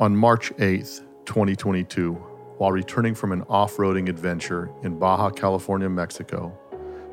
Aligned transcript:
On 0.00 0.16
March 0.16 0.50
8th, 0.56 1.02
2022, 1.26 2.14
while 2.56 2.72
returning 2.72 3.14
from 3.14 3.32
an 3.32 3.42
off 3.50 3.76
roading 3.76 4.08
adventure 4.08 4.70
in 4.82 4.98
Baja 4.98 5.28
California, 5.28 5.90
Mexico, 5.90 6.58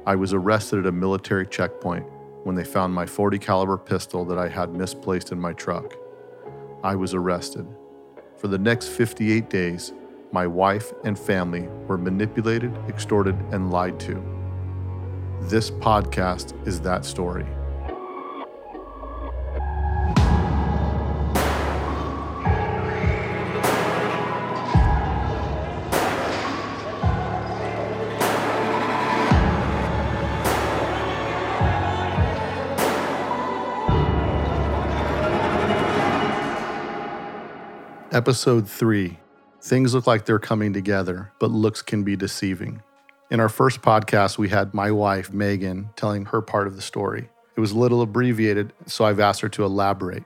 I 0.06 0.16
was 0.16 0.32
arrested 0.32 0.80
at 0.80 0.86
a 0.86 0.92
military 0.94 1.46
checkpoint 1.46 2.06
when 2.46 2.56
they 2.56 2.64
found 2.64 2.94
my 2.94 3.06
40 3.06 3.40
caliber 3.40 3.78
pistol 3.78 4.24
that 4.24 4.38
I 4.38 4.48
had 4.48 4.74
misplaced 4.74 5.34
in 5.34 5.40
my 5.42 5.52
truck. 5.52 5.96
I 6.82 6.96
was 6.96 7.14
arrested. 7.14 7.68
For 8.38 8.48
the 8.48 8.58
next 8.58 8.88
58 8.88 9.50
days, 9.50 9.92
my 10.32 10.48
wife 10.48 10.94
and 11.04 11.20
family 11.20 11.68
were 11.88 11.98
manipulated, 11.98 12.74
extorted, 12.88 13.36
and 13.52 13.70
lied 13.70 14.00
to. 14.00 14.24
This 15.42 15.70
podcast 15.70 16.56
is 16.66 16.80
that 16.80 17.04
story. 17.04 17.46
Episode 38.18 38.68
3 38.68 39.16
Things 39.62 39.94
look 39.94 40.08
like 40.08 40.26
they're 40.26 40.40
coming 40.40 40.74
together, 40.74 41.32
but 41.38 41.52
looks 41.52 41.84
can 41.84 42.04
be 42.04 42.16
deceiving. 42.16 42.82
In 43.30 43.40
our 43.40 43.48
first 43.48 43.84
podcast, 43.84 44.40
we 44.40 44.50
had 44.50 44.74
my 44.74 44.90
wife, 44.90 45.32
Meagan, 45.32 45.92
telling 45.96 46.26
her 46.26 46.42
part 46.42 46.66
of 46.66 46.76
the 46.76 46.82
story. 46.82 47.30
It 47.56 47.60
was 47.60 47.74
a 47.74 47.78
little 47.78 48.02
abbreviated, 48.02 48.74
so 48.88 49.06
I've 49.06 49.20
asked 49.20 49.42
her 49.42 49.50
to 49.50 49.64
elaborate. 49.64 50.24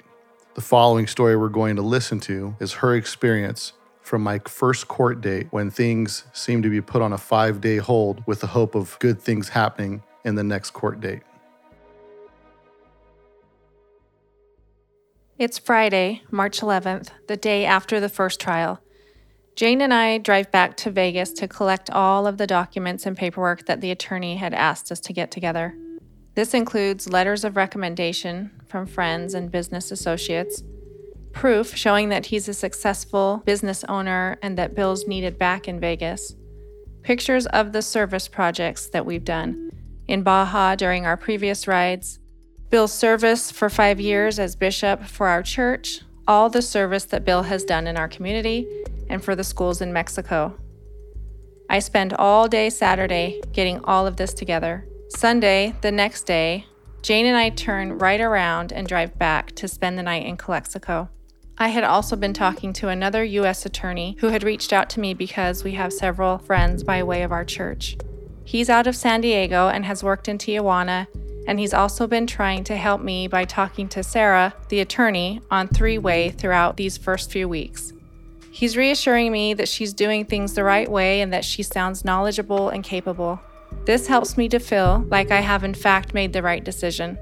The 0.56 0.62
following 0.62 1.06
story 1.06 1.36
we're 1.36 1.50
going 1.50 1.76
to 1.76 1.82
listen 1.82 2.22
to 2.22 2.56
is 2.62 2.72
her 2.76 2.96
experience 2.96 3.74
from 4.02 4.24
my 4.24 4.40
first 4.48 4.88
court 4.88 5.20
date 5.20 5.48
when 5.52 5.70
things 5.70 6.24
seemed 6.32 6.64
to 6.64 6.70
be 6.70 6.80
put 6.80 7.02
on 7.02 7.12
a 7.12 7.18
five 7.18 7.60
day 7.60 7.76
hold 7.76 8.24
with 8.26 8.40
the 8.40 8.48
hope 8.48 8.74
of 8.74 8.98
good 9.00 9.20
things 9.20 9.50
happening 9.50 10.02
in 10.24 10.36
the 10.36 10.46
next 10.46 10.72
court 10.72 11.02
date. 11.02 11.24
It's 15.42 15.58
Friday, 15.58 16.22
March 16.30 16.62
11th, 16.62 17.10
the 17.28 17.36
day 17.36 17.66
after 17.66 18.00
the 18.00 18.10
first 18.10 18.40
trial. 18.40 18.80
Jane 19.56 19.82
and 19.82 19.92
I 19.92 20.20
drive 20.20 20.52
back 20.52 20.78
to 20.78 20.92
Vegas 20.92 21.34
to 21.34 21.48
collect 21.48 21.90
all 21.90 22.28
of 22.28 22.38
the 22.38 22.46
documents 22.46 23.08
and 23.08 23.18
paperwork 23.18 23.66
that 23.66 23.82
the 23.82 23.90
attorney 23.90 24.36
had 24.36 24.54
asked 24.54 24.92
us 24.92 25.00
to 25.00 25.14
get 25.14 25.32
together. 25.32 25.76
This 26.36 26.54
includes 26.54 27.10
letters 27.10 27.44
of 27.44 27.56
recommendation 27.56 28.52
from 28.68 28.86
friends 28.86 29.34
and 29.34 29.50
business 29.50 29.90
associates, 29.90 30.62
proof 31.32 31.76
showing 31.76 32.10
that 32.10 32.28
he's 32.28 32.48
a 32.48 32.54
successful 32.54 33.42
business 33.44 33.84
owner 33.86 34.38
and 34.44 34.60
that 34.60 34.76
Bill's 34.76 35.08
needed 35.08 35.40
back 35.40 35.68
in 35.68 35.80
Vegas, 35.80 36.36
pictures 37.02 37.48
of 37.48 37.72
the 37.72 37.82
service 37.82 38.28
projects 38.28 38.86
that 38.90 39.08
we've 39.08 39.26
done 39.26 39.72
in 40.08 40.22
Baja 40.22 40.76
during 40.76 41.08
our 41.08 41.18
previous 41.18 41.68
rides, 41.68 42.20
Bill's 42.72 42.94
service 42.94 43.52
for 43.52 43.70
five 43.70 44.00
years 44.00 44.40
as 44.40 44.56
bishop 44.56 45.04
for 45.04 45.28
our 45.28 45.44
church, 45.44 46.04
all 46.26 46.50
the 46.50 46.62
service 46.62 47.04
that 47.04 47.26
Bill 47.26 47.44
has 47.44 47.66
done 47.66 47.86
in 47.86 47.98
our 47.98 48.08
community 48.08 48.66
and 49.10 49.22
for 49.22 49.36
the 49.36 49.44
schools 49.44 49.82
in 49.82 49.92
Mexico. 49.92 50.58
I 51.70 51.80
spend 51.80 52.14
all 52.14 52.48
day 52.48 52.70
Saturday 52.70 53.42
getting 53.52 53.84
all 53.84 54.08
of 54.08 54.16
this 54.16 54.34
together. 54.34 54.88
Sunday, 55.10 55.76
the 55.82 55.92
next 55.92 56.24
day, 56.24 56.66
Jane 57.02 57.26
and 57.26 57.36
I 57.36 57.50
turn 57.50 57.98
right 57.98 58.22
around 58.22 58.72
and 58.72 58.88
drive 58.88 59.20
back 59.20 59.52
to 59.58 59.68
spend 59.68 59.98
the 59.98 60.04
night 60.04 60.26
in 60.26 60.38
Calexico. 60.38 61.10
I 61.58 61.68
had 61.68 61.84
also 61.84 62.16
been 62.16 62.34
talking 62.34 62.72
to 62.74 62.88
another 62.88 63.26
U.S. 63.26 63.66
attorney 63.66 64.16
who 64.22 64.30
had 64.30 64.44
reached 64.44 64.72
out 64.72 64.90
to 64.92 65.02
me 65.02 65.14
because 65.14 65.66
we 65.66 65.74
have 65.74 65.92
several 65.92 66.38
friends 66.38 66.84
by 66.84 67.04
way 67.04 67.24
of 67.24 67.34
our 67.34 67.44
church. 67.44 67.98
He's 68.46 68.70
out 68.70 68.88
of 68.88 68.96
San 68.96 69.20
Diego 69.20 69.68
and 69.68 69.84
has 69.84 70.04
worked 70.04 70.30
in 70.30 70.38
Tijuana 70.38 71.08
and 71.48 71.60
he's 71.60 71.74
also 71.74 72.08
been 72.08 72.28
trying 72.28 72.64
to 72.66 72.76
help 72.76 73.02
me 73.02 73.28
by 73.28 73.46
talking 73.46 73.88
to 73.90 74.04
Sarah, 74.04 74.54
the 74.70 74.80
attorney, 74.80 75.42
on 75.50 75.68
three 75.68 75.98
way 75.98 76.30
throughout 76.30 76.78
these 76.78 76.98
first 76.98 77.32
few 77.32 77.48
weeks. 77.50 77.94
He's 78.52 78.78
reassuring 78.78 79.32
me 79.32 79.54
that 79.54 79.70
she's 79.70 79.94
doing 79.94 80.26
things 80.26 80.54
the 80.54 80.64
right 80.64 80.90
way 80.90 81.22
and 81.22 81.32
that 81.34 81.46
she 81.46 81.64
sounds 81.64 82.06
knowledgeable 82.06 82.70
and 82.70 82.84
capable. 82.84 83.40
This 83.86 84.08
helps 84.08 84.38
me 84.38 84.50
to 84.50 84.60
feel 84.60 85.06
like 85.10 85.32
I 85.32 85.40
have, 85.40 85.64
in 85.64 85.74
fact, 85.74 86.14
made 86.14 86.34
the 86.34 86.44
right 86.44 86.64
decision. 86.64 87.18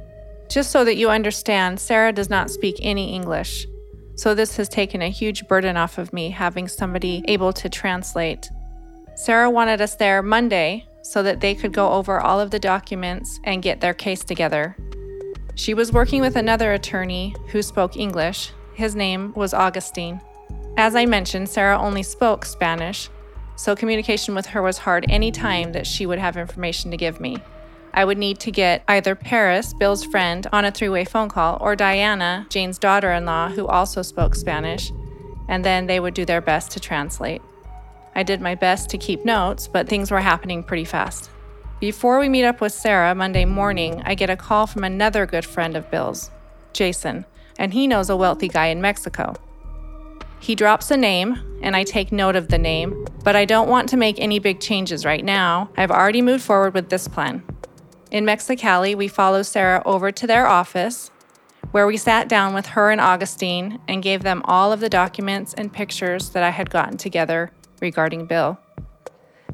Just 0.50 0.72
so 0.72 0.84
that 0.84 0.96
you 0.96 1.10
understand, 1.10 1.80
Sarah 1.80 2.12
does 2.12 2.30
not 2.30 2.50
speak 2.50 2.78
any 2.82 3.14
English. 3.14 3.68
So, 4.16 4.34
this 4.34 4.58
has 4.58 4.68
taken 4.68 5.02
a 5.02 5.10
huge 5.10 5.48
burden 5.48 5.78
off 5.78 5.98
of 5.98 6.12
me 6.12 6.32
having 6.32 6.68
somebody 6.68 7.24
able 7.28 7.54
to 7.54 7.70
translate. 7.70 8.50
Sarah 9.16 9.50
wanted 9.50 9.80
us 9.80 9.96
there 9.96 10.22
Monday, 10.22 10.86
so 11.10 11.24
that 11.24 11.42
they 11.42 11.56
could 11.56 11.74
go 11.74 11.94
over 11.94 12.20
all 12.20 12.40
of 12.40 12.52
the 12.52 12.60
documents 12.60 13.40
and 13.44 13.64
get 13.64 13.82
their 13.82 13.96
case 13.96 14.24
together. 14.24 14.78
She 15.56 15.74
was 15.74 15.92
working 15.92 16.22
with 16.22 16.36
another 16.36 16.72
attorney 16.72 17.36
who 17.48 17.64
spoke 17.64 17.98
English. 17.98 18.52
His 18.76 18.96
name 18.96 19.34
was 19.34 19.52
Augustine. 19.52 20.22
As 20.78 20.96
I 20.96 21.08
mentioned, 21.08 21.50
Sarah 21.50 21.80
only 21.80 22.04
spoke 22.04 22.46
Spanish, 22.46 23.10
so 23.56 23.76
communication 23.76 24.36
with 24.36 24.46
her 24.46 24.62
was 24.62 24.78
hard 24.78 25.04
any 25.10 25.32
time 25.32 25.72
that 25.72 25.88
she 25.88 26.06
would 26.06 26.20
have 26.20 26.38
information 26.38 26.92
to 26.92 26.98
give 26.98 27.20
me. 27.20 27.38
I 27.92 28.06
would 28.06 28.20
need 28.20 28.40
to 28.42 28.52
get 28.52 28.84
either 28.88 29.16
Paris, 29.16 29.74
Bill's 29.74 30.06
friend, 30.06 30.46
on 30.54 30.64
a 30.64 30.72
three 30.72 30.90
way 30.90 31.06
phone 31.06 31.28
call, 31.28 31.58
or 31.60 31.76
Diana, 31.76 32.46
Jane's 32.50 32.78
daughter 32.78 33.12
in 33.12 33.26
law, 33.26 33.50
who 33.50 33.66
also 33.66 34.04
spoke 34.04 34.36
Spanish, 34.36 34.94
and 35.48 35.66
then 35.66 35.88
they 35.88 36.00
would 36.00 36.14
do 36.14 36.24
their 36.24 36.40
best 36.40 36.70
to 36.74 36.80
translate. 36.80 37.42
I 38.20 38.24
did 38.24 38.42
my 38.42 38.54
best 38.54 38.90
to 38.90 38.98
keep 38.98 39.24
notes, 39.24 39.70
but 39.70 39.88
things 39.88 40.12
were 40.12 40.20
happening 40.20 40.62
pretty 40.62 40.84
fast. 40.84 41.30
Before 41.80 42.20
we 42.20 42.28
meet 42.28 42.44
up 42.44 42.60
with 42.60 42.74
Sarah 42.74 43.16
Monday 43.16 43.46
morning, 43.46 44.02
I 44.04 44.14
get 44.14 44.30
a 44.30 44.36
call 44.36 44.68
from 44.68 44.84
another 44.84 45.26
good 45.26 45.46
friend 45.46 45.78
of 45.78 45.90
Bill's, 45.90 46.30
Jason, 46.74 47.24
and 47.58 47.72
he 47.72 47.88
knows 47.88 48.10
a 48.10 48.18
wealthy 48.18 48.50
guy 48.50 48.66
in 48.66 48.82
Mexico. 48.82 49.36
He 50.42 50.54
drops 50.54 50.92
a 50.92 50.98
name, 50.98 51.60
and 51.62 51.78
I 51.78 51.86
take 51.86 52.12
note 52.12 52.36
of 52.36 52.50
the 52.50 52.58
name, 52.58 53.06
but 53.24 53.38
I 53.38 53.46
don't 53.46 53.70
want 53.70 53.88
to 53.88 53.96
make 53.96 54.20
any 54.20 54.38
big 54.38 54.60
changes 54.60 55.06
right 55.06 55.24
now. 55.24 55.70
I've 55.78 55.90
already 55.90 56.22
moved 56.22 56.44
forward 56.44 56.74
with 56.74 56.90
this 56.90 57.08
plan. 57.08 57.42
In 58.12 58.26
Mexicali, 58.26 58.96
we 58.96 59.08
follow 59.08 59.44
Sarah 59.44 59.82
over 59.86 60.12
to 60.12 60.28
their 60.28 60.46
office, 60.46 61.10
where 61.72 61.88
we 61.88 61.96
sat 61.96 62.28
down 62.28 62.54
with 62.54 62.66
her 62.66 62.92
and 62.92 63.00
Augustine 63.00 63.80
and 63.88 64.04
gave 64.04 64.24
them 64.24 64.42
all 64.44 64.74
of 64.74 64.82
the 64.82 64.90
documents 64.90 65.54
and 65.54 65.72
pictures 65.72 66.32
that 66.32 66.44
I 66.44 66.50
had 66.50 66.70
gotten 66.70 66.98
together 66.98 67.54
regarding 67.82 68.26
Bill. 68.26 68.60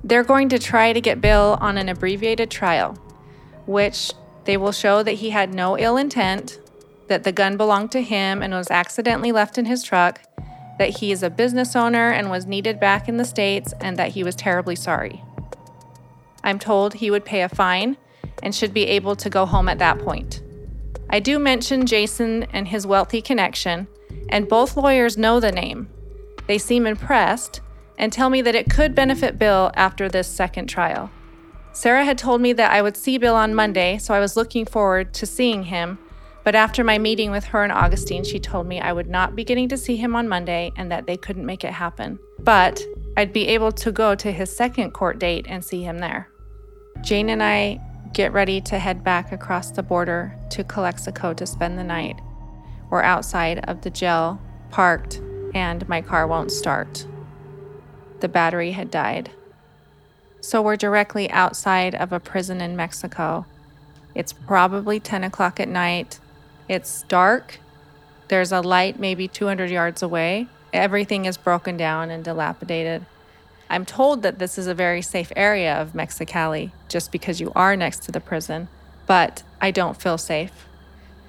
They're 0.04 0.24
going 0.24 0.50
to 0.50 0.60
try 0.60 0.94
to 0.94 1.02
get 1.02 1.22
Bill 1.22 1.58
on 1.62 1.78
an 1.78 1.90
abbreviated 1.90 2.52
trial, 2.52 2.94
which 3.66 4.14
they 4.46 4.58
will 4.58 4.72
show 4.72 5.02
that 5.02 5.14
he 5.14 5.32
had 5.32 5.54
no 5.54 5.78
ill 5.78 5.98
intent, 5.98 6.60
that 7.08 7.24
the 7.24 7.32
gun 7.32 7.58
belonged 7.58 7.92
to 7.92 8.02
him 8.02 8.42
and 8.42 8.54
was 8.54 8.70
accidentally 8.70 9.32
left 9.32 9.58
in 9.58 9.66
his 9.66 9.84
truck, 9.84 10.22
that 10.78 10.98
he 10.98 11.12
is 11.12 11.24
a 11.24 11.30
business 11.30 11.76
owner 11.76 12.12
and 12.12 12.30
was 12.30 12.46
needed 12.46 12.80
back 12.80 13.10
in 13.10 13.18
the 13.18 13.26
States, 13.26 13.74
and 13.82 13.98
that 13.98 14.12
he 14.12 14.24
was 14.24 14.36
terribly 14.36 14.76
sorry. 14.76 15.24
I'm 16.44 16.60
told 16.60 16.94
he 16.94 17.10
would 17.10 17.26
pay 17.26 17.42
a 17.42 17.50
fine 17.50 17.98
and 18.44 18.54
should 18.54 18.74
be 18.74 18.86
able 18.86 19.16
to 19.16 19.30
go 19.30 19.46
home 19.46 19.68
at 19.68 19.80
that 19.80 20.00
point. 20.00 20.42
I 21.10 21.20
do 21.20 21.40
mention 21.40 21.86
Jason 21.86 22.44
and 22.54 22.68
his 22.68 22.86
wealthy 22.86 23.22
connection, 23.22 23.88
and 24.30 24.48
both 24.48 24.78
lawyers 24.78 25.18
know 25.18 25.40
the 25.40 25.52
name. 25.52 25.90
They 26.48 26.58
seem 26.58 26.86
impressed 26.86 27.62
and 27.98 28.12
tell 28.12 28.30
me 28.30 28.42
that 28.42 28.56
it 28.56 28.70
could 28.70 28.96
benefit 28.96 29.40
Bill 29.40 29.72
after 29.76 30.10
this 30.10 30.28
second 30.28 30.68
trial. 30.68 31.10
Sarah 31.72 32.06
had 32.06 32.18
told 32.18 32.42
me 32.42 32.54
that 32.54 32.72
I 32.72 32.82
would 32.82 32.96
see 32.96 33.18
Bill 33.18 33.36
on 33.36 33.54
Monday, 33.54 33.98
so 33.98 34.14
I 34.14 34.20
was 34.20 34.38
looking 34.38 34.66
forward 34.66 35.14
to 35.16 35.26
seeing 35.26 35.64
him. 35.64 35.98
But 36.44 36.56
after 36.56 36.84
my 36.84 36.98
meeting 36.98 37.32
with 37.32 37.46
her 37.46 37.64
and 37.64 37.72
Augustine, 37.74 38.24
she 38.24 38.40
told 38.40 38.68
me 38.68 38.80
I 38.80 38.94
would 38.94 39.10
not 39.10 39.36
be 39.36 39.44
getting 39.44 39.68
to 39.70 39.78
see 39.78 39.96
him 39.96 40.16
on 40.16 40.30
Monday 40.30 40.72
and 40.78 40.92
that 40.92 41.08
they 41.08 41.18
couldn't 41.18 41.46
make 41.46 41.64
it 41.64 41.74
happen. 41.74 42.20
But 42.40 42.82
I'd 43.18 43.34
be 43.34 43.48
able 43.48 43.72
to 43.74 43.92
go 43.92 44.16
to 44.16 44.32
his 44.32 44.56
second 44.56 44.92
court 44.92 45.20
date 45.20 45.48
and 45.50 45.66
see 45.66 45.84
him 45.84 45.98
there. 46.00 46.30
Jane 47.02 47.30
and 47.30 47.42
I 47.42 47.82
get 48.14 48.32
ready 48.32 48.62
to 48.62 48.80
head 48.80 49.04
back 49.04 49.32
across 49.32 49.72
the 49.72 49.84
border 49.84 50.38
to 50.52 50.64
Calexico 50.64 51.34
to 51.34 51.46
spend 51.46 51.78
the 51.78 51.84
night. 51.84 52.22
We're 52.90 53.02
outside 53.02 53.66
of 53.68 53.82
the 53.82 53.90
jail, 53.90 54.40
parked, 54.70 55.22
and 55.54 55.88
my 55.90 56.02
car 56.02 56.28
won't 56.28 56.52
start 56.52 57.06
the 58.26 58.30
battery 58.30 58.72
had 58.72 58.90
died. 58.90 59.30
So 60.42 60.60
we're 60.60 60.78
directly 60.78 61.30
outside 61.30 61.94
of 61.94 62.12
a 62.12 62.20
prison 62.20 62.60
in 62.60 62.76
Mexico. 62.76 63.46
It's 64.16 64.34
probably 64.34 65.00
10 65.00 65.24
o'clock 65.24 65.60
at 65.60 65.70
night. 65.70 66.20
It's 66.68 67.04
dark. 67.04 67.60
There's 68.28 68.52
a 68.52 68.62
light 68.62 69.00
maybe 69.00 69.28
200 69.28 69.70
yards 69.70 70.02
away. 70.02 70.48
Everything 70.74 71.26
is 71.26 71.38
broken 71.38 71.78
down 71.78 72.10
and 72.10 72.24
dilapidated. 72.24 73.06
I'm 73.70 73.86
told 73.86 74.24
that 74.24 74.40
this 74.40 74.58
is 74.58 74.66
a 74.66 74.74
very 74.74 75.04
safe 75.04 75.32
area 75.36 75.80
of 75.80 75.94
Mexicali 75.94 76.72
just 76.90 77.12
because 77.12 77.40
you 77.40 77.52
are 77.56 77.76
next 77.76 78.02
to 78.06 78.12
the 78.12 78.20
prison, 78.20 78.70
but 79.06 79.44
I 79.62 79.70
don't 79.70 80.02
feel 80.02 80.18
safe. 80.18 80.66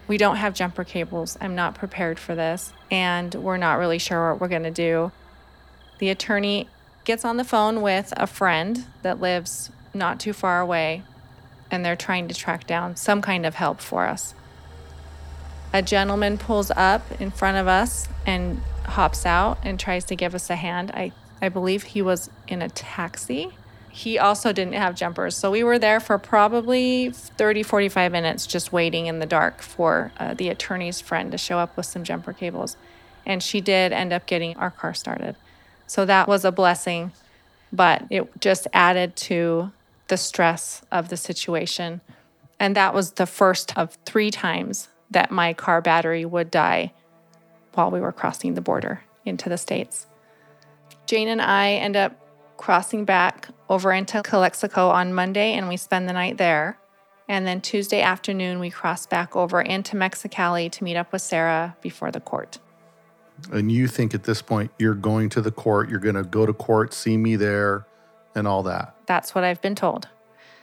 We 0.08 0.16
don't 0.16 0.36
have 0.36 0.54
jumper 0.54 0.82
cables. 0.82 1.36
I'm 1.42 1.54
not 1.54 1.74
prepared 1.74 2.18
for 2.18 2.34
this. 2.34 2.72
And 2.90 3.34
we're 3.34 3.58
not 3.58 3.74
really 3.74 3.98
sure 3.98 4.32
what 4.32 4.40
we're 4.40 4.48
going 4.48 4.62
to 4.62 4.70
do. 4.70 5.12
The 5.98 6.08
attorney 6.08 6.68
gets 7.06 7.24
on 7.24 7.36
the 7.36 7.44
phone 7.44 7.80
with 7.80 8.12
a 8.16 8.26
friend 8.26 8.84
that 9.02 9.20
lives 9.20 9.70
not 9.94 10.20
too 10.20 10.32
far 10.32 10.60
away, 10.60 11.04
and 11.70 11.84
they're 11.84 11.96
trying 11.96 12.28
to 12.28 12.34
track 12.34 12.66
down 12.66 12.96
some 12.96 13.22
kind 13.22 13.46
of 13.46 13.54
help 13.54 13.80
for 13.80 14.06
us. 14.06 14.34
A 15.72 15.82
gentleman 15.82 16.36
pulls 16.36 16.70
up 16.72 17.02
in 17.20 17.30
front 17.30 17.56
of 17.56 17.68
us 17.68 18.08
and 18.26 18.60
hops 18.84 19.24
out 19.24 19.58
and 19.62 19.78
tries 19.78 20.04
to 20.06 20.16
give 20.16 20.34
us 20.34 20.50
a 20.50 20.56
hand. 20.56 20.90
I, 20.92 21.12
I 21.40 21.48
believe 21.48 21.84
he 21.84 22.02
was 22.02 22.28
in 22.48 22.60
a 22.60 22.68
taxi. 22.68 23.50
He 23.90 24.18
also 24.18 24.52
didn't 24.52 24.74
have 24.74 24.94
jumpers. 24.96 25.36
So 25.36 25.50
we 25.50 25.62
were 25.62 25.78
there 25.78 26.00
for 26.00 26.18
probably 26.18 27.10
30, 27.10 27.62
45 27.62 28.12
minutes 28.12 28.46
just 28.46 28.72
waiting 28.72 29.06
in 29.06 29.20
the 29.20 29.26
dark 29.26 29.62
for 29.62 30.12
uh, 30.18 30.34
the 30.34 30.48
attorney's 30.48 31.00
friend 31.00 31.30
to 31.30 31.38
show 31.38 31.58
up 31.58 31.76
with 31.76 31.86
some 31.86 32.04
jumper 32.04 32.32
cables. 32.32 32.76
And 33.24 33.42
she 33.42 33.60
did 33.60 33.92
end 33.92 34.12
up 34.12 34.26
getting 34.26 34.56
our 34.56 34.70
car 34.70 34.92
started. 34.92 35.36
So 35.86 36.04
that 36.04 36.28
was 36.28 36.44
a 36.44 36.52
blessing, 36.52 37.12
but 37.72 38.04
it 38.10 38.40
just 38.40 38.66
added 38.72 39.16
to 39.16 39.72
the 40.08 40.16
stress 40.16 40.82
of 40.90 41.08
the 41.08 41.16
situation. 41.16 42.00
And 42.58 42.74
that 42.76 42.94
was 42.94 43.12
the 43.12 43.26
first 43.26 43.76
of 43.76 43.96
three 44.04 44.30
times 44.30 44.88
that 45.10 45.30
my 45.30 45.52
car 45.52 45.80
battery 45.80 46.24
would 46.24 46.50
die 46.50 46.92
while 47.74 47.90
we 47.90 48.00
were 48.00 48.12
crossing 48.12 48.54
the 48.54 48.60
border 48.60 49.02
into 49.24 49.48
the 49.48 49.58
States. 49.58 50.06
Jane 51.06 51.28
and 51.28 51.42
I 51.42 51.72
end 51.72 51.96
up 51.96 52.20
crossing 52.56 53.04
back 53.04 53.48
over 53.68 53.92
into 53.92 54.22
Calexico 54.22 54.88
on 54.88 55.12
Monday 55.12 55.52
and 55.52 55.68
we 55.68 55.76
spend 55.76 56.08
the 56.08 56.12
night 56.12 56.38
there. 56.38 56.78
And 57.28 57.46
then 57.46 57.60
Tuesday 57.60 58.02
afternoon, 58.02 58.60
we 58.60 58.70
cross 58.70 59.06
back 59.06 59.34
over 59.34 59.60
into 59.60 59.96
Mexicali 59.96 60.70
to 60.70 60.84
meet 60.84 60.96
up 60.96 61.12
with 61.12 61.22
Sarah 61.22 61.76
before 61.80 62.10
the 62.10 62.20
court. 62.20 62.58
And 63.52 63.70
you 63.70 63.86
think 63.86 64.14
at 64.14 64.24
this 64.24 64.42
point 64.42 64.70
you're 64.78 64.94
going 64.94 65.28
to 65.30 65.40
the 65.40 65.50
court, 65.50 65.90
you're 65.90 66.00
going 66.00 66.14
to 66.14 66.24
go 66.24 66.46
to 66.46 66.52
court, 66.52 66.94
see 66.94 67.16
me 67.16 67.36
there, 67.36 67.86
and 68.34 68.46
all 68.46 68.62
that. 68.64 68.94
That's 69.06 69.34
what 69.34 69.44
I've 69.44 69.60
been 69.60 69.74
told. 69.74 70.08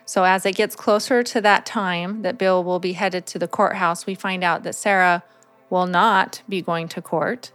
So 0.06 0.26
as 0.26 0.46
it 0.46 0.56
gets 0.56 0.76
closer 0.76 1.24
to 1.24 1.42
that 1.42 1.66
time 1.66 2.24
that 2.24 2.38
Bill 2.38 2.64
will 2.64 2.80
be 2.80 2.94
headed 2.94 3.26
to 3.28 3.40
the 3.40 3.48
courthouse, 3.48 4.06
we 4.06 4.16
find 4.16 4.44
out 4.44 4.64
that 4.64 4.76
Sarah 4.76 5.24
will 5.70 5.88
not 5.88 6.42
be 6.50 6.62
going 6.62 6.88
to 6.90 7.02
court. 7.02 7.52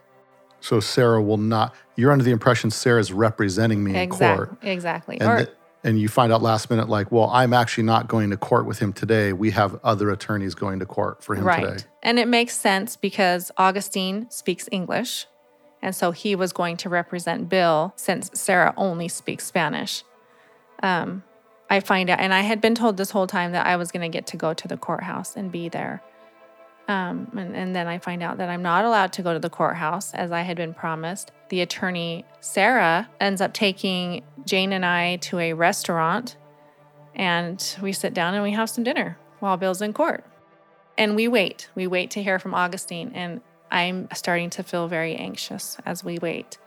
So 0.60 0.80
Sarah 0.80 1.22
will 1.22 1.36
not. 1.36 1.74
You're 1.94 2.10
under 2.10 2.24
the 2.24 2.32
impression 2.32 2.70
Sarah's 2.70 3.12
representing 3.12 3.84
me 3.84 3.94
in 3.96 4.10
court. 4.10 4.56
Exactly. 4.62 5.20
And, 5.20 5.30
Or- 5.30 5.36
th- 5.44 5.50
and 5.84 6.00
you 6.00 6.08
find 6.08 6.32
out 6.32 6.42
last 6.42 6.70
minute, 6.70 6.88
like, 6.88 7.12
well, 7.12 7.30
I'm 7.30 7.52
actually 7.52 7.84
not 7.84 8.08
going 8.08 8.30
to 8.30 8.36
court 8.36 8.66
with 8.66 8.78
him 8.78 8.92
today. 8.92 9.32
We 9.32 9.52
have 9.52 9.78
other 9.84 10.10
attorneys 10.10 10.54
going 10.54 10.80
to 10.80 10.86
court 10.86 11.22
for 11.22 11.34
him 11.34 11.44
today. 11.44 11.48
right. 11.48 11.78
today. 11.78 11.84
And 12.02 12.18
it 12.18 12.26
makes 12.28 12.56
sense 12.56 12.96
because 12.96 13.52
Augustine 13.56 14.30
speaks 14.30 14.68
English. 14.72 15.26
And 15.80 15.94
so 15.94 16.10
he 16.10 16.34
was 16.34 16.52
going 16.52 16.76
to 16.78 16.88
represent 16.88 17.48
Bill 17.48 17.92
since 17.96 18.30
Sarah 18.34 18.74
only 18.76 19.06
speaks 19.06 19.46
Spanish. 19.46 20.02
Um, 20.82 21.22
I 21.70 21.80
find 21.80 22.10
out, 22.10 22.18
and 22.18 22.34
I 22.34 22.40
had 22.40 22.60
been 22.60 22.74
told 22.74 22.96
this 22.96 23.10
whole 23.10 23.26
time 23.26 23.52
that 23.52 23.66
I 23.66 23.76
was 23.76 23.92
going 23.92 24.10
to 24.10 24.14
get 24.14 24.26
to 24.28 24.36
go 24.36 24.54
to 24.54 24.66
the 24.68 24.76
courthouse 24.76 25.36
and 25.36 25.52
be 25.52 25.68
there. 25.68 26.02
Um, 26.88 27.30
and, 27.36 27.54
and 27.54 27.76
then 27.76 27.86
I 27.86 27.98
find 27.98 28.22
out 28.22 28.38
that 28.38 28.48
I'm 28.48 28.62
not 28.62 28.84
allowed 28.84 29.12
to 29.14 29.22
go 29.22 29.34
to 29.34 29.38
the 29.38 29.50
courthouse 29.50 30.14
as 30.14 30.32
I 30.32 30.40
had 30.40 30.56
been 30.56 30.72
promised. 30.72 31.30
The 31.50 31.60
attorney, 31.60 32.24
Sarah, 32.40 33.08
ends 33.20 33.40
up 33.42 33.52
taking 33.52 34.24
Jane 34.46 34.72
and 34.72 34.84
I 34.84 35.16
to 35.16 35.38
a 35.38 35.52
restaurant 35.52 36.36
and 37.18 37.76
we 37.82 37.92
sit 37.92 38.14
down 38.14 38.34
and 38.34 38.42
we 38.42 38.52
have 38.52 38.70
some 38.70 38.84
dinner 38.84 39.18
while 39.40 39.56
Bill's 39.56 39.82
in 39.82 39.92
court. 39.92 40.24
And 40.96 41.14
we 41.16 41.28
wait. 41.28 41.68
We 41.74 41.86
wait 41.86 42.10
to 42.12 42.22
hear 42.22 42.38
from 42.38 42.54
Augustine. 42.54 43.12
And 43.14 43.40
I'm 43.70 44.08
starting 44.14 44.50
to 44.50 44.62
feel 44.62 44.88
very 44.88 45.16
anxious 45.16 45.76
as 45.84 46.02
we 46.02 46.18
wait. 46.18 46.58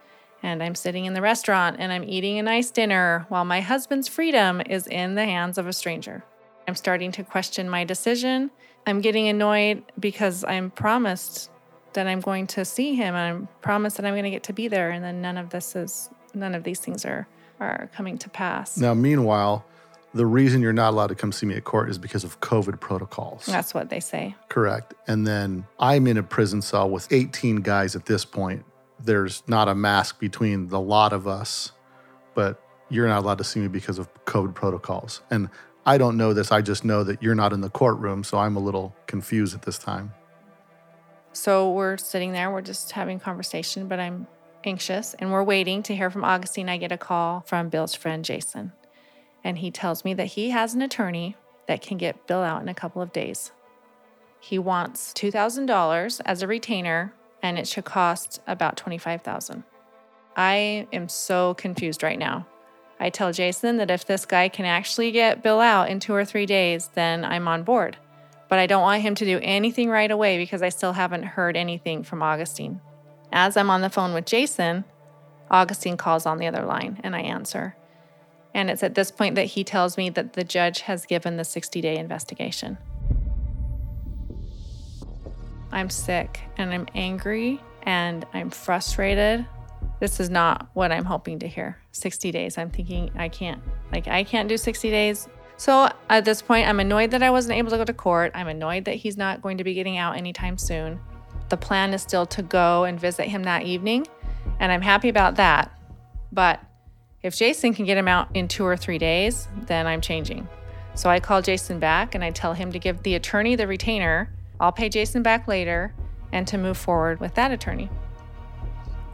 And 0.44 0.62
I'm 0.62 0.76
sitting 0.76 1.06
in 1.06 1.14
the 1.14 1.22
restaurant 1.22 1.78
and 1.80 1.92
I'm 1.92 2.04
eating 2.04 2.38
a 2.38 2.44
nice 2.44 2.72
dinner 2.72 3.26
while 3.30 3.46
my 3.46 3.62
husband's 3.62 4.08
freedom 4.08 4.62
is 4.62 4.88
in 4.88 5.16
the 5.16 5.26
hands 5.26 5.58
of 5.58 5.68
a 5.68 5.74
stranger. 5.74 6.24
I'm 6.68 6.76
starting 6.76 7.12
to 7.14 7.24
question 7.24 7.70
my 7.70 7.84
decision. 7.84 8.52
I'm 8.86 9.02
getting 9.02 9.28
annoyed 9.28 9.84
because 10.00 10.44
I'm 10.44 10.72
promised 10.72 11.50
that 11.94 12.08
I'm 12.08 12.22
going 12.22 12.48
to 12.48 12.66
see 12.66 12.96
him 12.96 13.16
and 13.16 13.18
I'm 13.18 13.48
promised 13.62 13.98
that 13.98 14.06
I'm 14.06 14.14
going 14.14 14.24
to 14.24 14.30
get 14.30 14.44
to 14.44 14.54
be 14.54 14.68
there. 14.68 14.90
And 14.92 15.04
then 15.04 15.22
none 15.22 15.38
of 15.38 15.50
this 15.50 15.76
is, 15.76 16.10
none 16.34 16.56
of 16.56 16.64
these 16.64 16.80
things 16.80 17.06
are, 17.06 17.28
are 17.60 17.90
coming 17.94 18.18
to 18.20 18.30
pass. 18.30 18.78
Now, 18.78 18.94
meanwhile, 18.94 19.66
the 20.14 20.26
reason 20.26 20.62
you're 20.62 20.74
not 20.74 20.92
allowed 20.92 21.08
to 21.08 21.16
come 21.16 21.32
see 21.32 21.46
me 21.46 21.56
at 21.56 21.64
court 21.64 21.90
is 21.90 21.98
because 21.98 22.24
of 22.24 22.40
COVID 22.42 22.80
protocols. 22.80 23.46
That's 23.46 23.74
what 23.74 23.90
they 23.90 24.00
say. 24.00 24.36
Correct. 24.50 24.94
And 25.08 25.26
then 25.26 25.66
I'm 25.80 26.08
in 26.08 26.18
a 26.18 26.24
prison 26.24 26.62
cell 26.62 26.90
with 26.90 27.08
18 27.12 27.58
guys 27.58 27.96
at 27.96 28.06
this 28.06 28.26
point. 28.26 28.66
There's 29.00 29.44
not 29.48 29.68
a 29.68 29.76
mask 29.76 30.20
between 30.20 30.68
the 30.68 30.80
lot 30.80 31.14
of 31.14 31.28
us, 31.28 31.72
but 32.36 32.62
you're 32.90 33.08
not 33.08 33.24
allowed 33.24 33.38
to 33.38 33.44
see 33.44 33.60
me 33.60 33.68
because 33.68 33.98
of 33.98 34.14
COVID 34.26 34.54
protocols. 34.54 35.22
And 35.32 35.50
I 35.86 35.98
don't 35.98 36.18
know 36.18 36.34
this. 36.34 36.52
I 36.52 36.62
just 36.62 36.86
know 36.86 37.04
that 37.04 37.24
you're 37.24 37.36
not 37.36 37.54
in 37.54 37.62
the 37.62 37.70
courtroom. 37.70 38.24
So 38.24 38.38
I'm 38.38 38.56
a 38.56 38.60
little 38.60 38.96
confused 39.08 39.56
at 39.56 39.64
this 39.64 39.78
time. 39.78 40.14
So 41.34 41.72
we're 41.72 41.98
sitting 41.98 42.34
there, 42.34 42.52
we're 42.52 42.62
just 42.62 42.92
having 42.92 43.20
conversation, 43.20 43.88
but 43.88 44.00
I'm 44.00 44.28
anxious 44.66 45.14
and 45.16 45.32
we're 45.32 45.44
waiting 45.44 45.82
to 45.84 45.96
hear 45.96 46.10
from 46.10 46.26
Augustine. 46.26 46.68
I 46.68 46.78
get 46.78 46.92
a 46.92 46.98
call 46.98 47.42
from 47.48 47.70
Bill's 47.70 47.96
friend 47.96 48.26
Jason, 48.26 48.74
and 49.44 49.60
he 49.60 49.72
tells 49.72 50.04
me 50.04 50.14
that 50.16 50.26
he 50.26 50.50
has 50.50 50.74
an 50.74 50.82
attorney 50.82 51.38
that 51.68 51.82
can 51.82 51.98
get 51.98 52.28
Bill 52.28 52.42
out 52.42 52.62
in 52.62 52.68
a 52.68 52.74
couple 52.74 53.02
of 53.02 53.14
days. 53.14 53.52
He 54.42 54.60
wants 54.60 55.14
$2,000 55.14 56.22
as 56.26 56.42
a 56.42 56.48
retainer 56.48 57.14
and 57.42 57.58
it 57.58 57.68
should 57.68 57.86
cost 57.86 58.42
about 58.46 58.76
25,000. 58.76 59.64
I 60.36 60.88
am 60.92 61.10
so 61.10 61.54
confused 61.54 62.04
right 62.04 62.20
now. 62.20 62.48
I 63.02 63.10
tell 63.10 63.34
Jason 63.34 63.78
that 63.78 63.92
if 63.92 64.06
this 64.06 64.26
guy 64.26 64.48
can 64.48 64.66
actually 64.66 65.12
get 65.12 65.44
Bill 65.44 65.60
out 65.60 65.90
in 65.90 66.00
2 66.00 66.14
or 66.14 66.24
3 66.24 66.46
days, 66.46 66.90
then 66.94 67.26
I'm 67.26 67.48
on 67.48 67.64
board 67.64 67.98
but 68.52 68.60
I 68.60 68.68
don't 68.68 68.82
want 68.82 69.02
him 69.02 69.16
to 69.16 69.24
do 69.24 69.40
anything 69.42 69.90
right 69.90 70.12
away 70.12 70.38
because 70.38 70.62
I 70.62 70.68
still 70.68 70.92
haven't 70.92 71.24
heard 71.24 71.56
anything 71.56 72.04
from 72.04 72.22
Augustine. 72.22 72.82
As 73.32 73.56
I'm 73.56 73.70
on 73.70 73.80
the 73.80 73.90
phone 73.90 74.14
with 74.14 74.26
Jason, 74.26 74.84
Augustine 75.50 75.96
calls 75.96 76.26
on 76.26 76.38
the 76.38 76.48
other 76.48 76.66
line 76.66 77.00
and 77.02 77.16
I 77.16 77.22
answer. 77.22 77.78
And 78.54 78.70
it's 78.70 78.84
at 78.84 78.94
this 78.94 79.10
point 79.10 79.36
that 79.36 79.46
he 79.46 79.64
tells 79.64 79.96
me 79.96 80.10
that 80.10 80.34
the 80.34 80.44
judge 80.44 80.82
has 80.82 81.06
given 81.06 81.38
the 81.38 81.46
60 81.46 81.80
day 81.80 81.96
investigation. 81.96 82.78
I'm 85.72 85.90
sick 85.90 86.42
and 86.58 86.74
I'm 86.74 86.88
angry 86.94 87.62
and 87.84 88.26
I'm 88.34 88.50
frustrated. 88.50 89.46
This 90.02 90.20
is 90.20 90.32
not 90.32 90.68
what 90.74 90.92
I'm 90.92 91.06
hoping 91.06 91.38
to 91.40 91.48
hear. 91.48 91.78
60 91.92 92.32
days. 92.32 92.58
I'm 92.58 92.72
thinking 92.72 93.12
I 93.16 93.30
can't, 93.30 93.62
like, 93.92 94.08
I 94.08 94.24
can't 94.24 94.50
do 94.50 94.58
60 94.58 94.90
days. 94.90 95.30
So 95.58 95.92
at 96.10 96.26
this 96.26 96.42
point, 96.42 96.68
I'm 96.68 96.80
annoyed 96.80 97.12
that 97.12 97.22
I 97.22 97.30
wasn't 97.30 97.60
able 97.60 97.70
to 97.70 97.78
go 97.78 97.86
to 97.86 97.94
court. 97.94 98.32
I'm 98.34 98.48
annoyed 98.48 98.86
that 98.86 98.96
he's 98.96 99.16
not 99.16 99.44
going 99.44 99.60
to 99.60 99.64
be 99.64 99.76
getting 99.76 100.00
out 100.00 100.18
anytime 100.18 100.58
soon. 100.58 101.00
The 101.50 101.58
plan 101.58 101.94
is 101.94 102.02
still 102.02 102.26
to 102.26 102.42
go 102.42 102.86
and 102.86 103.00
visit 103.00 103.28
him 103.28 103.44
that 103.44 103.62
evening, 103.62 104.08
and 104.60 104.72
I'm 104.72 104.82
happy 104.82 105.08
about 105.08 105.36
that. 105.36 105.72
But 106.32 106.60
if 107.22 107.36
Jason 107.36 107.76
can 107.76 107.86
get 107.86 107.96
him 107.96 108.08
out 108.08 108.36
in 108.36 108.48
two 108.48 108.66
or 108.66 108.76
three 108.76 108.98
days, 108.98 109.48
then 109.68 109.86
I'm 109.86 110.02
changing. 110.02 110.48
So 110.96 111.12
I 111.12 111.20
call 111.20 111.44
Jason 111.44 111.78
back 111.78 112.16
and 112.16 112.24
I 112.24 112.32
tell 112.32 112.56
him 112.56 112.72
to 112.72 112.80
give 112.80 113.04
the 113.04 113.14
attorney 113.14 113.56
the 113.56 113.68
retainer. 113.68 114.34
I'll 114.60 114.72
pay 114.72 114.90
Jason 114.90 115.22
back 115.22 115.48
later 115.48 115.94
and 116.32 116.48
to 116.48 116.58
move 116.58 116.78
forward 116.78 117.20
with 117.20 117.36
that 117.36 117.52
attorney. 117.52 117.92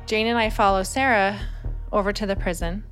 Jane 0.08 0.28
and 0.28 0.38
I 0.38 0.50
follow 0.50 0.84
Sarah 0.84 1.38
over 1.92 2.14
to 2.14 2.26
the 2.26 2.38
prison 2.38 2.86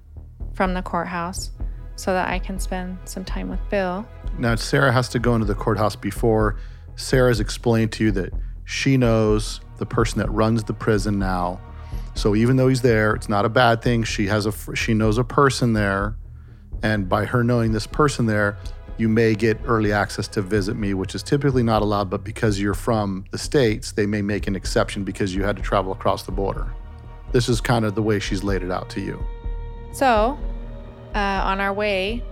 from 0.53 0.74
the 0.74 0.81
courthouse 0.81 1.50
so 1.95 2.12
that 2.12 2.27
I 2.27 2.39
can 2.39 2.60
spend 2.60 2.98
some 3.05 3.24
time 3.24 3.48
with 3.50 3.62
Bill. 3.69 4.05
Now, 4.38 4.55
Sarah 4.55 4.91
has 4.91 5.07
to 5.10 5.19
go 5.19 5.34
into 5.34 5.48
the 5.48 5.55
courthouse 5.55 5.95
before 5.95 6.57
Sarah's 6.98 7.39
explained 7.39 7.93
to 7.93 8.03
you 8.03 8.12
that 8.12 8.34
she 8.65 8.98
knows 8.98 9.62
the 9.77 9.86
person 9.86 10.19
that 10.19 10.29
runs 10.29 10.65
the 10.65 10.74
prison 10.74 11.17
now. 11.17 11.62
So 12.15 12.36
even 12.36 12.57
though 12.57 12.67
he's 12.67 12.81
there, 12.81 13.15
it's 13.15 13.29
not 13.29 13.45
a 13.45 13.50
bad 13.50 13.81
thing. 13.81 14.03
She 14.03 14.27
has 14.27 14.45
a 14.45 14.75
she 14.75 14.93
knows 14.93 15.17
a 15.17 15.24
person 15.24 15.72
there, 15.72 16.17
and 16.84 17.07
by 17.07 17.24
her 17.24 17.45
knowing 17.45 17.72
this 17.72 17.88
person 17.88 18.25
there, 18.25 18.57
you 18.98 19.07
may 19.07 19.36
get 19.36 19.57
early 19.65 19.93
access 19.93 20.27
to 20.29 20.41
visit 20.41 20.75
me, 20.75 20.93
which 20.93 21.15
is 21.15 21.24
typically 21.24 21.63
not 21.63 21.81
allowed. 21.81 22.10
But 22.10 22.25
because 22.25 22.60
you're 22.60 22.74
from 22.74 23.24
the 23.31 23.38
states, 23.38 23.93
they 23.93 24.05
may 24.05 24.22
make 24.22 24.48
an 24.48 24.55
exception 24.57 25.05
because 25.05 25.34
you 25.34 25.43
had 25.43 25.55
to 25.55 25.62
travel 25.62 25.93
across 25.93 26.24
the 26.24 26.34
border. 26.34 26.74
This 27.36 27.50
is 27.50 27.60
kind 27.60 27.84
of 27.84 27.96
the 27.96 28.01
way 28.01 28.20
she's 28.20 28.46
laid 28.46 28.63
it 28.63 28.72
out 28.72 28.89
to 28.92 29.01
you. 29.01 29.22
So, 29.92 30.39
uh, 31.13 31.18
on 31.20 31.60
our 31.60 31.74
way 31.74 32.24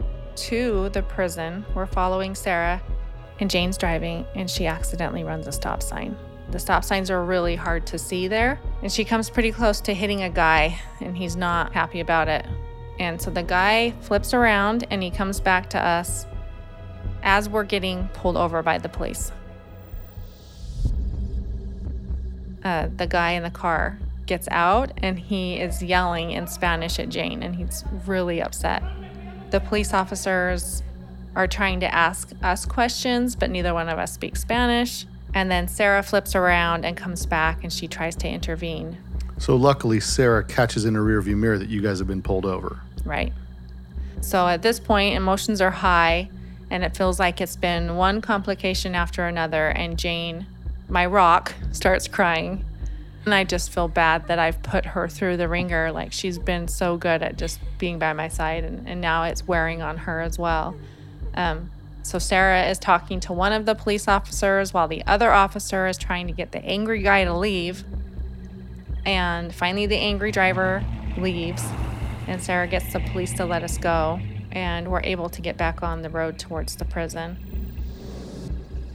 to 0.48 0.88
the 0.94 1.02
prison, 1.02 1.66
we're 1.76 1.88
following 1.88 2.36
Sarah, 2.36 2.82
and 3.42 3.50
Jane's 3.50 3.78
driving, 3.78 4.26
and 4.34 4.50
she 4.50 4.66
accidentally 4.66 5.26
runs 5.26 5.46
a 5.46 5.52
stop 5.52 5.84
sign. 5.84 6.16
The 6.52 6.60
stop 6.60 6.86
signs 6.86 7.12
are 7.12 7.22
really 7.22 7.58
hard 7.58 7.86
to 7.88 8.00
see 8.00 8.30
there, 8.30 8.62
and 8.82 8.90
she 8.90 9.04
comes 9.04 9.30
pretty 9.30 9.52
close 9.52 9.82
to 9.82 9.94
hitting 9.94 10.24
a 10.24 10.30
guy, 10.30 10.80
and 11.02 11.18
he's 11.18 11.36
not 11.36 11.74
happy 11.74 12.00
about 12.00 12.30
it. 12.30 12.46
And 12.98 13.22
so 13.22 13.30
the 13.30 13.44
guy 13.44 13.92
flips 14.04 14.34
around 14.34 14.88
and 14.90 15.04
he 15.04 15.12
comes 15.12 15.42
back 15.42 15.70
to 15.72 15.86
us 15.86 16.26
as 17.24 17.50
we're 17.50 17.66
getting 17.66 18.08
pulled 18.14 18.38
over 18.38 18.64
by 18.64 18.78
the 18.78 18.88
police. 18.88 19.34
uh, 22.64 22.88
the 22.96 23.08
guy 23.08 23.32
in 23.32 23.44
the 23.44 23.52
car 23.52 24.00
gets 24.34 24.48
out 24.50 24.92
and 25.04 25.20
he 25.20 25.60
is 25.60 25.84
yelling 25.84 26.32
in 26.32 26.48
Spanish 26.48 26.98
at 26.98 27.08
Jane 27.08 27.44
and 27.44 27.56
he's 27.56 27.84
really 28.08 28.42
upset. 28.42 28.82
The 29.52 29.60
police 29.60 29.94
officers 29.94 30.82
are 31.36 31.46
trying 31.46 31.80
to 31.82 31.94
ask 31.94 32.32
us 32.42 32.66
questions, 32.66 33.36
but 33.36 33.52
neither 33.52 33.75
one 33.75 33.90
of 33.90 34.00
us 34.00 34.12
speaks 34.12 34.42
Spanish. 34.42 35.06
And 35.36 35.52
then 35.52 35.68
Sarah 35.68 36.02
flips 36.02 36.34
around 36.34 36.84
and 36.84 36.98
comes 36.98 37.28
back 37.28 37.62
and 37.62 37.72
she 37.72 37.88
tries 37.88 38.16
to 38.18 38.28
intervene. 38.28 38.98
So 39.38 39.56
luckily, 39.56 40.00
Sarah 40.00 40.44
catches 40.44 40.86
in 40.86 40.96
a 40.96 41.00
rearview 41.00 41.36
mirror 41.36 41.60
that 41.60 41.70
you 41.70 41.84
guys 41.84 42.00
have 42.00 42.08
been 42.08 42.24
pulled 42.24 42.48
over. 42.48 42.82
Right. 43.06 43.34
So 44.22 44.48
at 44.48 44.63
this 44.63 44.80
point, 44.80 45.16
emotions 45.16 45.62
are 45.62 45.70
high 45.70 46.32
and 46.72 46.84
it 46.84 46.98
feels 46.98 47.20
like 47.20 47.40
it's 47.40 47.56
been 47.56 47.98
one 47.98 48.20
complication 48.20 48.96
after 48.96 49.28
another. 49.28 49.68
And 49.68 50.00
Jane, 50.00 50.48
my 50.90 51.06
rock, 51.06 51.54
starts 51.72 52.08
crying. 52.08 52.66
And 53.25 53.34
I 53.34 53.46
just 53.46 53.72
feel 53.72 53.88
bad 53.88 54.27
that 54.27 54.38
I've 54.38 54.62
put 54.63 54.86
her 54.86 55.08
through 55.08 55.38
the 55.38 55.48
ringer. 55.48 55.92
Like 55.92 56.12
she's 56.12 56.38
been 56.38 56.68
so 56.68 56.98
good 56.98 57.24
at 57.24 57.38
just 57.38 57.60
being 57.77 57.98
by 58.00 58.13
my 58.13 58.27
side, 58.27 58.63
and, 58.63 58.88
and 58.88 59.00
now 59.00 59.24
it's 59.24 59.48
wearing 59.48 59.82
on 59.82 59.98
her 59.98 60.20
as 60.22 60.38
well. 60.38 60.75
Um, 61.34 61.72
so 62.03 62.20
Sarah 62.20 62.68
is 62.68 62.77
talking 62.77 63.22
to 63.22 63.34
one 63.34 63.53
of 63.53 63.65
the 63.65 63.75
police 63.75 64.10
officers 64.10 64.74
while 64.74 64.89
the 64.89 65.03
other 65.08 65.32
officer 65.32 65.88
is 65.88 65.98
trying 65.98 66.27
to 66.27 66.34
get 66.34 66.51
the 66.51 66.63
angry 66.65 67.01
guy 67.01 67.24
to 67.24 67.34
leave. 67.34 67.86
And 69.06 69.56
finally, 69.56 69.86
the 69.86 69.98
angry 69.98 70.32
driver 70.32 70.84
leaves, 71.18 71.63
and 72.27 72.44
Sarah 72.44 72.68
gets 72.68 72.92
the 72.92 73.00
police 73.00 73.34
to 73.36 73.46
let 73.46 73.63
us 73.63 73.77
go, 73.77 74.20
and 74.51 74.89
we're 74.89 75.01
able 75.03 75.30
to 75.30 75.42
get 75.42 75.56
back 75.56 75.82
on 75.82 76.01
the 76.01 76.10
road 76.10 76.39
towards 76.39 76.75
the 76.75 76.86
prison. 76.86 77.38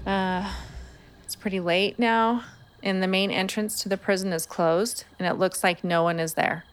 Uh, 0.07 0.51
it's 1.25 1.35
pretty 1.35 1.61
late 1.61 1.99
now, 1.99 2.43
and 2.83 3.03
the 3.03 3.09
main 3.09 3.31
entrance 3.31 3.83
to 3.83 3.89
the 3.89 3.97
prison 3.97 4.33
is 4.33 4.47
closed, 4.47 5.05
and 5.19 5.27
it 5.27 5.35
looks 5.35 5.65
like 5.65 5.83
no 5.83 6.03
one 6.03 6.21
is 6.21 6.35
there. 6.35 6.65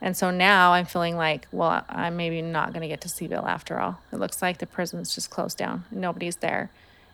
And 0.00 0.16
so 0.16 0.30
now 0.30 0.72
I'm 0.72 0.86
feeling 0.86 1.16
like, 1.16 1.46
well, 1.52 1.84
I'm 1.88 2.16
maybe 2.16 2.40
not 2.40 2.72
going 2.72 2.82
to 2.82 2.88
get 2.88 3.02
to 3.02 3.08
see 3.08 3.26
Bill 3.26 3.46
after 3.46 3.78
all. 3.78 3.98
It 4.12 4.16
looks 4.16 4.40
like 4.40 4.58
the 4.58 4.66
prison's 4.66 5.14
just 5.14 5.30
closed 5.30 5.58
down. 5.58 5.84
Nobody's 5.90 6.36
there. 6.36 6.70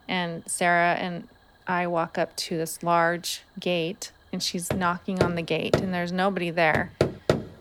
And 0.07 0.49
Sarah 0.49 0.95
and 0.95 1.27
I 1.67 1.89
walk 1.89 2.17
up 2.17 2.37
to 2.37 2.57
this 2.57 2.83
large 2.83 3.43
gate 3.59 4.13
and 4.33 4.41
she's 4.41 4.73
knocking 4.73 5.21
on 5.23 5.35
the 5.35 5.43
gate 5.43 5.77
and 5.77 5.93
there's 5.93 6.13
nobody 6.13 6.51
there. 6.51 6.93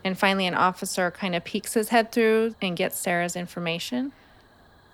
And 0.03 0.15
finally, 0.15 0.45
an 0.45 0.53
officer 0.53 1.09
kind 1.09 1.33
of 1.33 1.43
peeks 1.43 1.73
his 1.73 1.89
head 1.89 2.11
through 2.11 2.53
and 2.61 2.77
gets 2.77 2.99
Sarah's 2.99 3.35
information. 3.35 4.11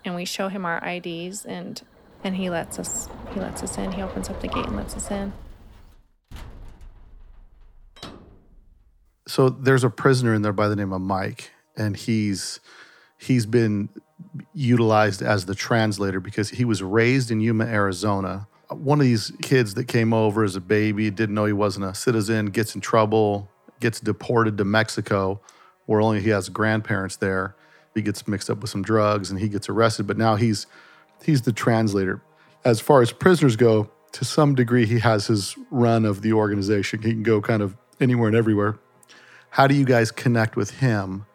And 0.02 0.14
we 0.14 0.24
show 0.24 0.48
him 0.48 0.64
our 0.64 0.82
IDs 0.86 1.44
and 1.44 1.82
and 2.24 2.36
he 2.36 2.48
lets 2.48 2.78
us 2.78 3.08
he 3.34 3.40
lets 3.40 3.62
us 3.62 3.76
in. 3.76 3.92
He 3.92 4.02
opens 4.02 4.30
up 4.30 4.40
the 4.40 4.48
gate 4.48 4.66
and 4.66 4.76
lets 4.76 4.96
us 4.96 5.10
in. 5.10 5.32
So 9.26 9.48
there's 9.48 9.84
a 9.84 9.90
prisoner 9.90 10.34
in 10.34 10.42
there 10.42 10.52
by 10.52 10.68
the 10.68 10.76
name 10.76 10.92
of 10.92 11.00
Mike, 11.00 11.50
and 11.76 11.96
he's 11.96 12.60
he's 13.18 13.46
been 13.46 13.88
utilized 14.52 15.22
as 15.22 15.46
the 15.46 15.54
translator 15.54 16.20
because 16.20 16.50
he 16.50 16.64
was 16.64 16.82
raised 16.82 17.30
in 17.30 17.40
Yuma, 17.40 17.64
Arizona. 17.64 18.48
One 18.68 19.00
of 19.00 19.04
these 19.04 19.32
kids 19.42 19.74
that 19.74 19.86
came 19.86 20.12
over 20.12 20.42
as 20.42 20.56
a 20.56 20.60
baby, 20.60 21.10
didn't 21.10 21.34
know 21.34 21.44
he 21.44 21.52
wasn't 21.52 21.84
a 21.86 21.94
citizen, 21.94 22.46
gets 22.46 22.74
in 22.74 22.80
trouble, 22.80 23.48
gets 23.80 24.00
deported 24.00 24.56
to 24.58 24.64
Mexico, 24.64 25.40
where 25.86 26.00
only 26.00 26.20
he 26.20 26.30
has 26.30 26.48
grandparents 26.48 27.16
there. 27.16 27.54
He 27.94 28.00
gets 28.02 28.26
mixed 28.26 28.48
up 28.48 28.60
with 28.60 28.70
some 28.70 28.82
drugs 28.82 29.30
and 29.30 29.38
he 29.38 29.48
gets 29.48 29.68
arrested, 29.68 30.06
but 30.06 30.16
now 30.16 30.36
he's 30.36 30.66
he's 31.24 31.42
the 31.42 31.52
translator. 31.52 32.22
As 32.64 32.80
far 32.80 33.02
as 33.02 33.12
prisoners 33.12 33.56
go, 33.56 33.90
to 34.12 34.24
some 34.24 34.54
degree 34.54 34.86
he 34.86 34.98
has 34.98 35.26
his 35.26 35.56
run 35.70 36.04
of 36.04 36.22
the 36.22 36.32
organization. 36.32 37.02
He 37.02 37.10
can 37.10 37.22
go 37.22 37.40
kind 37.40 37.62
of 37.62 37.76
anywhere 38.00 38.28
and 38.28 38.36
everywhere 38.36 38.78
how 39.52 39.66
do 39.66 39.74
you 39.74 39.84
guys 39.84 40.10
connect 40.10 40.56
with 40.56 40.70
him 40.70 41.26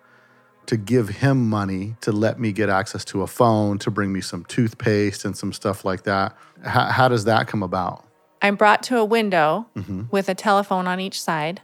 to 0.66 0.76
give 0.76 1.08
him 1.08 1.48
money 1.48 1.96
to 2.02 2.12
let 2.12 2.40
me 2.40 2.52
get 2.52 2.68
access 2.68 3.06
to 3.06 3.22
a 3.22 3.28
phone, 3.28 3.78
to 3.78 3.92
bring 3.92 4.12
me 4.12 4.22
some 4.22 4.44
toothpaste 4.46 5.24
and 5.24 5.38
some 5.38 5.54
stuff 5.54 5.86
like 5.86 6.02
that? 6.02 6.36
How, 6.64 6.86
how 6.86 7.08
does 7.08 7.26
that 7.26 7.48
come 7.48 7.62
about? 7.62 8.04
I'm 8.42 8.56
brought 8.56 8.82
to 8.84 8.98
a 8.98 9.06
window 9.06 9.68
mm-hmm. 9.76 10.06
with 10.10 10.30
a 10.30 10.34
telephone 10.34 10.88
on 10.88 11.00
each 11.00 11.22
side. 11.22 11.62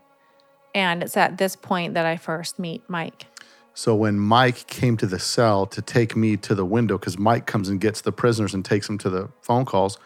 And 0.75 1.01
it's 1.01 1.17
at 1.17 1.39
this 1.39 1.55
point 1.55 1.95
that 1.95 2.05
I 2.05 2.17
first 2.17 2.60
meet 2.60 2.83
Mike. 2.88 3.25
So 3.74 3.95
when 3.95 4.19
Mike 4.19 4.67
came 4.67 4.95
to 4.98 5.07
the 5.07 5.17
cell 5.17 5.65
to 5.65 5.81
take 5.81 6.15
me 6.15 6.38
to 6.38 6.53
the 6.53 6.65
window, 6.65 7.00
because 7.00 7.17
Mike 7.17 7.48
comes 7.48 7.67
and 7.67 7.81
gets 7.81 8.01
the 8.01 8.12
prisoners 8.12 8.53
and 8.53 8.63
takes 8.63 8.86
them 8.86 9.00
to 9.00 9.10
the 9.10 9.29
phone 9.41 9.65
calls, 9.65 9.98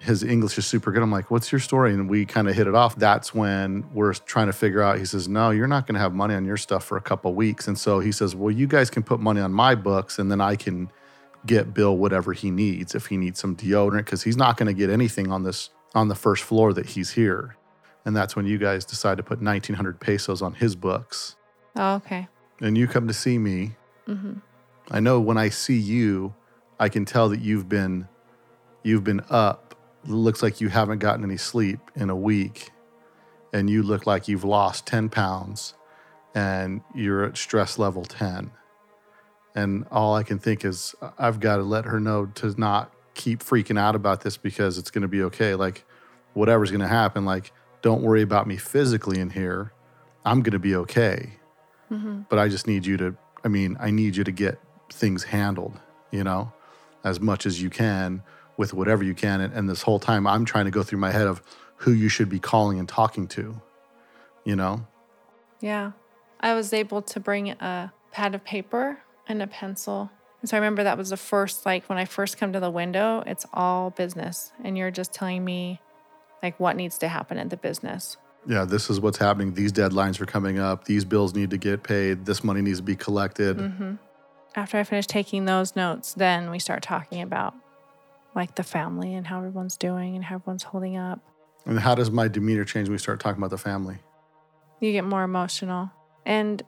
his 0.00 0.24
English 0.24 0.56
is 0.56 0.66
super 0.66 0.90
good. 0.90 1.02
I'm 1.02 1.12
like, 1.12 1.30
what's 1.30 1.52
your 1.52 1.58
story? 1.58 1.92
And 1.92 2.08
we 2.08 2.24
kind 2.24 2.48
of 2.48 2.54
hit 2.56 2.66
it 2.66 2.74
off. 2.74 2.96
That's 2.96 3.34
when 3.34 3.84
we're 3.92 4.14
trying 4.14 4.46
to 4.46 4.52
figure 4.54 4.80
out. 4.80 4.98
He 4.98 5.04
says, 5.04 5.28
no, 5.28 5.50
you're 5.50 5.66
not 5.66 5.86
going 5.86 5.94
to 5.94 6.00
have 6.00 6.14
money 6.14 6.34
on 6.34 6.46
your 6.46 6.56
stuff 6.56 6.84
for 6.84 6.96
a 6.96 7.02
couple 7.02 7.34
weeks. 7.34 7.68
And 7.68 7.78
so 7.78 8.00
he 8.00 8.10
says, 8.10 8.34
well, 8.34 8.50
you 8.50 8.66
guys 8.66 8.88
can 8.88 9.02
put 9.02 9.20
money 9.20 9.42
on 9.42 9.52
my 9.52 9.74
books 9.74 10.18
and 10.18 10.30
then 10.30 10.40
I 10.40 10.56
can 10.56 10.90
get 11.44 11.74
Bill 11.74 11.96
whatever 11.96 12.32
he 12.32 12.50
needs. 12.50 12.94
If 12.94 13.06
he 13.06 13.18
needs 13.18 13.38
some 13.38 13.54
deodorant, 13.54 14.06
because 14.06 14.22
he's 14.22 14.38
not 14.38 14.56
going 14.56 14.68
to 14.68 14.72
get 14.72 14.88
anything 14.88 15.30
on 15.30 15.42
this 15.42 15.68
on 15.94 16.08
the 16.08 16.14
first 16.14 16.44
floor 16.44 16.72
that 16.72 16.86
he's 16.86 17.10
here. 17.10 17.56
And 18.06 18.16
that's 18.16 18.34
when 18.34 18.46
you 18.46 18.56
guys 18.56 18.86
decide 18.86 19.18
to 19.18 19.22
put 19.22 19.42
1900 19.42 20.00
pesos 20.00 20.40
on 20.40 20.54
his 20.54 20.74
books. 20.74 21.36
Oh, 21.76 21.96
okay. 21.96 22.26
And 22.62 22.76
you 22.78 22.88
come 22.88 23.06
to 23.06 23.14
see 23.14 23.36
me. 23.36 23.72
Mm-hmm. 24.08 24.38
I 24.90 25.00
know 25.00 25.20
when 25.20 25.36
I 25.36 25.50
see 25.50 25.78
you, 25.78 26.34
I 26.78 26.88
can 26.88 27.04
tell 27.04 27.28
that 27.28 27.40
you've 27.40 27.68
been 27.68 28.08
you've 28.82 29.04
been 29.04 29.20
up 29.28 29.69
looks 30.04 30.42
like 30.42 30.60
you 30.60 30.68
haven't 30.68 30.98
gotten 30.98 31.24
any 31.24 31.36
sleep 31.36 31.78
in 31.94 32.10
a 32.10 32.16
week 32.16 32.70
and 33.52 33.68
you 33.68 33.82
look 33.82 34.06
like 34.06 34.28
you've 34.28 34.44
lost 34.44 34.86
10 34.86 35.08
pounds 35.08 35.74
and 36.34 36.80
you're 36.94 37.24
at 37.24 37.36
stress 37.36 37.78
level 37.78 38.04
10. 38.04 38.50
And 39.54 39.84
all 39.90 40.14
I 40.14 40.22
can 40.22 40.38
think 40.38 40.64
is, 40.64 40.94
I've 41.18 41.40
got 41.40 41.56
to 41.56 41.62
let 41.62 41.84
her 41.84 41.98
know 41.98 42.26
to 42.26 42.54
not 42.58 42.92
keep 43.14 43.40
freaking 43.40 43.78
out 43.78 43.96
about 43.96 44.20
this 44.20 44.36
because 44.36 44.78
it's 44.78 44.90
going 44.90 45.02
to 45.02 45.08
be 45.08 45.22
okay. 45.24 45.54
Like, 45.54 45.84
whatever's 46.34 46.70
going 46.70 46.82
to 46.82 46.88
happen, 46.88 47.24
like, 47.24 47.52
don't 47.82 48.02
worry 48.02 48.22
about 48.22 48.46
me 48.46 48.56
physically 48.56 49.18
in 49.18 49.30
here. 49.30 49.72
I'm 50.24 50.42
going 50.42 50.52
to 50.52 50.60
be 50.60 50.76
okay. 50.76 51.32
Mm-hmm. 51.90 52.22
But 52.28 52.38
I 52.38 52.48
just 52.48 52.68
need 52.68 52.86
you 52.86 52.96
to, 52.98 53.16
I 53.44 53.48
mean, 53.48 53.76
I 53.80 53.90
need 53.90 54.14
you 54.14 54.22
to 54.22 54.30
get 54.32 54.60
things 54.92 55.24
handled, 55.24 55.80
you 56.12 56.22
know, 56.22 56.52
as 57.02 57.20
much 57.20 57.46
as 57.46 57.60
you 57.60 57.70
can 57.70 58.22
with 58.60 58.74
whatever 58.74 59.02
you 59.02 59.14
can. 59.14 59.40
And, 59.40 59.54
and 59.54 59.68
this 59.70 59.80
whole 59.80 59.98
time, 59.98 60.26
I'm 60.26 60.44
trying 60.44 60.66
to 60.66 60.70
go 60.70 60.82
through 60.82 60.98
my 60.98 61.10
head 61.10 61.26
of 61.26 61.42
who 61.76 61.92
you 61.92 62.10
should 62.10 62.28
be 62.28 62.38
calling 62.38 62.78
and 62.78 62.86
talking 62.86 63.26
to, 63.28 63.58
you 64.44 64.54
know? 64.54 64.86
Yeah. 65.62 65.92
I 66.40 66.52
was 66.52 66.74
able 66.74 67.00
to 67.00 67.18
bring 67.18 67.48
a 67.52 67.90
pad 68.12 68.34
of 68.34 68.44
paper 68.44 68.98
and 69.26 69.40
a 69.40 69.46
pencil. 69.46 70.10
And 70.42 70.50
so 70.50 70.58
I 70.58 70.60
remember 70.60 70.84
that 70.84 70.98
was 70.98 71.08
the 71.08 71.16
first, 71.16 71.64
like 71.64 71.88
when 71.88 71.96
I 71.96 72.04
first 72.04 72.36
come 72.36 72.52
to 72.52 72.60
the 72.60 72.70
window, 72.70 73.22
it's 73.26 73.46
all 73.54 73.90
business. 73.90 74.52
And 74.62 74.76
you're 74.76 74.90
just 74.90 75.14
telling 75.14 75.42
me 75.42 75.80
like 76.42 76.60
what 76.60 76.76
needs 76.76 76.98
to 76.98 77.08
happen 77.08 77.38
at 77.38 77.48
the 77.48 77.56
business. 77.56 78.18
Yeah, 78.46 78.66
this 78.66 78.90
is 78.90 79.00
what's 79.00 79.16
happening. 79.16 79.54
These 79.54 79.72
deadlines 79.72 80.20
are 80.20 80.26
coming 80.26 80.58
up. 80.58 80.84
These 80.84 81.06
bills 81.06 81.34
need 81.34 81.48
to 81.50 81.56
get 81.56 81.82
paid. 81.82 82.26
This 82.26 82.44
money 82.44 82.60
needs 82.60 82.78
to 82.78 82.82
be 82.82 82.96
collected. 82.96 83.56
Mm-hmm. 83.56 83.94
After 84.54 84.76
I 84.76 84.84
finish 84.84 85.06
taking 85.06 85.46
those 85.46 85.74
notes, 85.74 86.12
then 86.12 86.50
we 86.50 86.58
start 86.58 86.82
talking 86.82 87.22
about 87.22 87.54
like 88.34 88.54
the 88.54 88.62
family 88.62 89.14
and 89.14 89.26
how 89.26 89.38
everyone's 89.38 89.76
doing 89.76 90.16
and 90.16 90.24
how 90.24 90.36
everyone's 90.36 90.62
holding 90.62 90.96
up. 90.96 91.20
And 91.66 91.78
how 91.78 91.94
does 91.94 92.10
my 92.10 92.28
demeanor 92.28 92.64
change 92.64 92.88
when 92.88 92.94
we 92.94 92.98
start 92.98 93.20
talking 93.20 93.38
about 93.40 93.50
the 93.50 93.58
family? 93.58 93.98
You 94.80 94.92
get 94.92 95.04
more 95.04 95.22
emotional. 95.22 95.90
And 96.24 96.62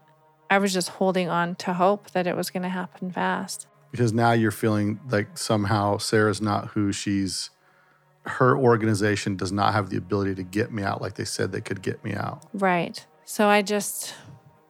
I 0.50 0.58
was 0.58 0.72
just 0.72 0.90
holding 0.90 1.28
on 1.28 1.54
to 1.56 1.72
hope 1.72 2.10
that 2.10 2.26
it 2.26 2.36
was 2.36 2.50
going 2.50 2.62
to 2.62 2.68
happen 2.68 3.10
fast. 3.10 3.66
Because 3.90 4.12
now 4.12 4.32
you're 4.32 4.50
feeling 4.50 5.00
like 5.08 5.38
somehow 5.38 5.98
Sarah's 5.98 6.40
not 6.40 6.68
who 6.68 6.92
she's, 6.92 7.50
her 8.24 8.56
organization 8.56 9.36
does 9.36 9.52
not 9.52 9.72
have 9.72 9.90
the 9.90 9.96
ability 9.96 10.34
to 10.36 10.42
get 10.42 10.72
me 10.72 10.82
out 10.82 11.00
like 11.00 11.14
they 11.14 11.24
said 11.24 11.52
they 11.52 11.60
could 11.60 11.82
get 11.82 12.02
me 12.04 12.14
out. 12.14 12.44
Right. 12.52 13.04
So 13.24 13.46
I 13.46 13.62
just, 13.62 14.14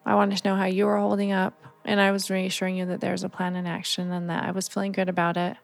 I 0.04 0.14
wanted 0.14 0.38
to 0.38 0.48
know 0.48 0.56
how 0.56 0.66
you 0.66 0.86
were 0.86 0.98
holding 0.98 1.32
up. 1.32 1.54
And 1.84 2.00
I 2.00 2.12
was 2.12 2.30
reassuring 2.30 2.76
you 2.76 2.86
that 2.86 3.00
there's 3.00 3.24
a 3.24 3.28
plan 3.28 3.56
in 3.56 3.66
action 3.66 4.12
and 4.12 4.30
that 4.30 4.44
I 4.44 4.52
was 4.52 4.68
feeling 4.68 4.92
good 4.92 5.08
about 5.08 5.36
it. 5.36 5.56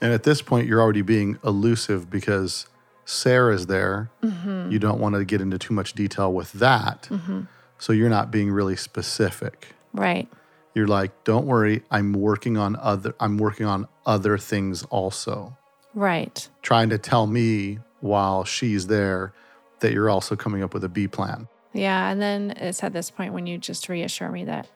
And 0.00 0.12
at 0.12 0.22
this 0.22 0.42
point, 0.42 0.66
you're 0.66 0.80
already 0.80 1.02
being 1.02 1.38
elusive 1.44 2.08
because 2.08 2.66
Sarah's 3.04 3.66
there. 3.66 4.10
Mm-hmm. 4.22 4.70
You 4.70 4.78
don't 4.78 5.00
want 5.00 5.14
to 5.14 5.24
get 5.24 5.40
into 5.40 5.58
too 5.58 5.74
much 5.74 5.94
detail 5.94 6.32
with 6.32 6.52
that. 6.52 7.08
Mm-hmm. 7.10 7.42
So 7.78 7.92
you're 7.92 8.10
not 8.10 8.30
being 8.30 8.50
really 8.50 8.76
specific. 8.76 9.68
Right. 9.92 10.28
You're 10.74 10.86
like, 10.86 11.24
don't 11.24 11.46
worry, 11.46 11.82
I'm 11.90 12.12
working 12.12 12.56
on 12.56 12.76
other 12.76 13.14
I'm 13.18 13.38
working 13.38 13.66
on 13.66 13.88
other 14.06 14.38
things 14.38 14.84
also. 14.84 15.56
Right. 15.94 16.48
Trying 16.62 16.90
to 16.90 16.98
tell 16.98 17.26
me 17.26 17.78
while 18.00 18.44
she's 18.44 18.86
there 18.86 19.32
that 19.80 19.92
you're 19.92 20.10
also 20.10 20.36
coming 20.36 20.62
up 20.62 20.74
with 20.74 20.84
a 20.84 20.88
B 20.88 21.08
plan. 21.08 21.48
Yeah, 21.72 22.10
and 22.10 22.20
then 22.20 22.52
it's 22.52 22.82
at 22.82 22.92
this 22.92 23.10
point 23.10 23.32
when 23.32 23.46
you 23.46 23.58
just 23.58 23.88
reassure 23.88 24.30
me 24.30 24.44
that 24.44 24.68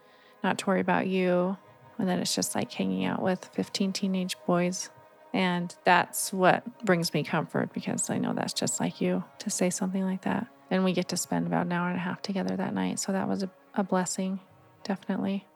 not 0.42 0.58
to 0.58 0.66
worry 0.66 0.80
about 0.80 1.06
you 1.06 1.56
and 1.98 2.08
that 2.08 2.18
it's 2.18 2.34
just 2.34 2.54
like 2.54 2.72
hanging 2.72 3.04
out 3.04 3.22
with 3.22 3.50
15 3.52 3.92
teenage 3.92 4.36
boys 4.46 4.90
And 5.32 5.74
that's 5.84 6.32
what 6.32 6.84
brings 6.84 7.14
me 7.14 7.24
comfort 7.24 7.72
because 7.72 8.10
I 8.10 8.18
know 8.18 8.34
that's 8.34 8.52
just 8.52 8.80
like 8.80 9.00
you 9.00 9.24
to 9.38 9.50
say 9.50 9.70
something 9.70 10.04
like 10.04 10.22
that. 10.22 10.46
And 10.70 10.84
we 10.84 10.92
get 10.92 11.08
to 11.08 11.16
spend 11.16 11.46
about 11.46 11.66
an 11.66 11.72
hour 11.72 11.88
and 11.88 11.96
a 11.96 12.00
half 12.00 12.22
together 12.22 12.56
that 12.56 12.74
night. 12.74 12.98
So 12.98 13.12
that 13.12 13.28
was 13.28 13.42
a, 13.42 13.50
a 13.74 13.82
blessing, 13.82 14.40
definitely. 14.84 15.46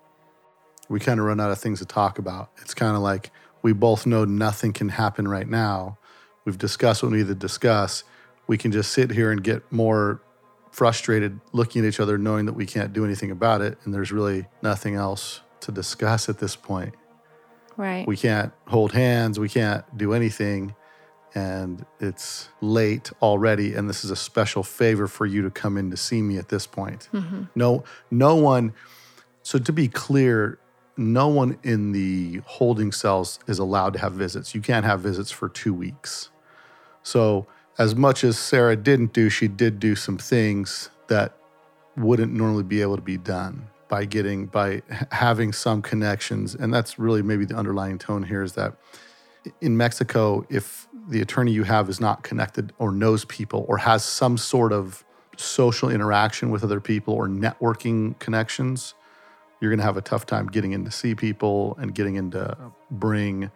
We 0.88 1.00
kind 1.00 1.20
of 1.20 1.26
run 1.26 1.40
out 1.40 1.50
of 1.50 1.58
things 1.58 1.80
to 1.80 1.84
talk 1.84 2.18
about. 2.18 2.50
It's 2.58 2.74
kind 2.74 2.96
of 2.96 3.02
like 3.02 3.30
we 3.62 3.72
both 3.72 4.06
know 4.06 4.24
nothing 4.24 4.72
can 4.72 4.90
happen 4.90 5.26
right 5.26 5.48
now. 5.48 5.98
We've 6.44 6.58
discussed 6.58 7.02
what 7.02 7.12
we 7.12 7.18
need 7.18 7.26
to 7.26 7.34
discuss. 7.34 8.04
We 8.46 8.56
can 8.56 8.72
just 8.72 8.92
sit 8.92 9.10
here 9.10 9.30
and 9.30 9.42
get 9.42 9.70
more 9.72 10.22
frustrated 10.70 11.40
looking 11.52 11.82
at 11.84 11.88
each 11.88 12.00
other, 12.00 12.18
knowing 12.18 12.46
that 12.46 12.52
we 12.52 12.66
can't 12.66 12.92
do 12.92 13.04
anything 13.04 13.30
about 13.30 13.62
it. 13.62 13.78
And 13.84 13.92
there's 13.92 14.12
really 14.12 14.46
nothing 14.62 14.94
else 14.94 15.40
to 15.60 15.72
discuss 15.72 16.28
at 16.28 16.38
this 16.38 16.54
point. 16.54 16.94
Right. 17.76 18.06
We 18.06 18.16
can't 18.16 18.52
hold 18.66 18.92
hands. 18.92 19.38
We 19.38 19.48
can't 19.48 19.84
do 19.96 20.12
anything. 20.12 20.74
And 21.34 21.84
it's 22.00 22.48
late 22.62 23.10
already. 23.20 23.74
And 23.74 23.90
this 23.90 24.04
is 24.04 24.10
a 24.10 24.16
special 24.16 24.62
favor 24.62 25.06
for 25.06 25.26
you 25.26 25.42
to 25.42 25.50
come 25.50 25.76
in 25.76 25.90
to 25.90 25.96
see 25.96 26.22
me 26.22 26.38
at 26.38 26.48
this 26.48 26.66
point. 26.66 27.08
Mm-hmm. 27.12 27.44
No, 27.54 27.84
no 28.10 28.36
one. 28.36 28.72
So 29.42 29.58
to 29.58 29.72
be 29.72 29.88
clear, 29.88 30.58
no 30.96 31.28
one 31.28 31.58
in 31.62 31.92
the 31.92 32.40
holding 32.46 32.90
cells 32.90 33.38
is 33.46 33.58
allowed 33.58 33.92
to 33.94 33.98
have 33.98 34.14
visits. 34.14 34.54
You 34.54 34.62
can't 34.62 34.86
have 34.86 35.00
visits 35.00 35.30
for 35.30 35.48
two 35.50 35.74
weeks. 35.74 36.30
So 37.02 37.46
as 37.78 37.94
much 37.94 38.24
as 38.24 38.38
Sarah 38.38 38.76
didn't 38.76 39.12
do, 39.12 39.28
she 39.28 39.46
did 39.46 39.78
do 39.78 39.94
some 39.94 40.16
things 40.16 40.88
that 41.08 41.36
wouldn't 41.96 42.32
normally 42.32 42.62
be 42.62 42.80
able 42.80 42.96
to 42.96 43.02
be 43.02 43.18
done 43.18 43.68
by 43.88 44.04
getting 44.04 44.46
by 44.46 44.82
having 45.10 45.52
some 45.52 45.82
connections. 45.82 46.54
And 46.54 46.72
that's 46.72 46.98
really 46.98 47.22
maybe 47.22 47.44
the 47.44 47.56
underlying 47.56 47.98
tone 47.98 48.22
here 48.22 48.42
is 48.42 48.52
that 48.54 48.76
in 49.60 49.76
Mexico 49.76 50.44
if 50.48 50.88
the 51.08 51.20
attorney 51.20 51.52
you 51.52 51.62
have 51.62 51.88
is 51.88 52.00
not 52.00 52.22
connected 52.22 52.72
or 52.78 52.90
knows 52.90 53.24
people 53.24 53.64
or 53.68 53.78
has 53.78 54.04
some 54.04 54.36
sort 54.36 54.72
of 54.72 55.04
social 55.36 55.88
interaction 55.88 56.50
with 56.50 56.64
other 56.64 56.80
people 56.80 57.14
or 57.14 57.28
networking 57.28 58.18
connections 58.18 58.94
you're 59.60 59.70
going 59.70 59.78
to 59.78 59.84
have 59.84 59.96
a 59.96 60.02
tough 60.02 60.26
time 60.26 60.46
getting 60.46 60.72
in 60.72 60.84
to 60.84 60.90
see 60.90 61.14
people 61.14 61.76
and 61.80 61.94
getting 61.94 62.16
in 62.16 62.30
to 62.30 62.56
bring 62.90 63.50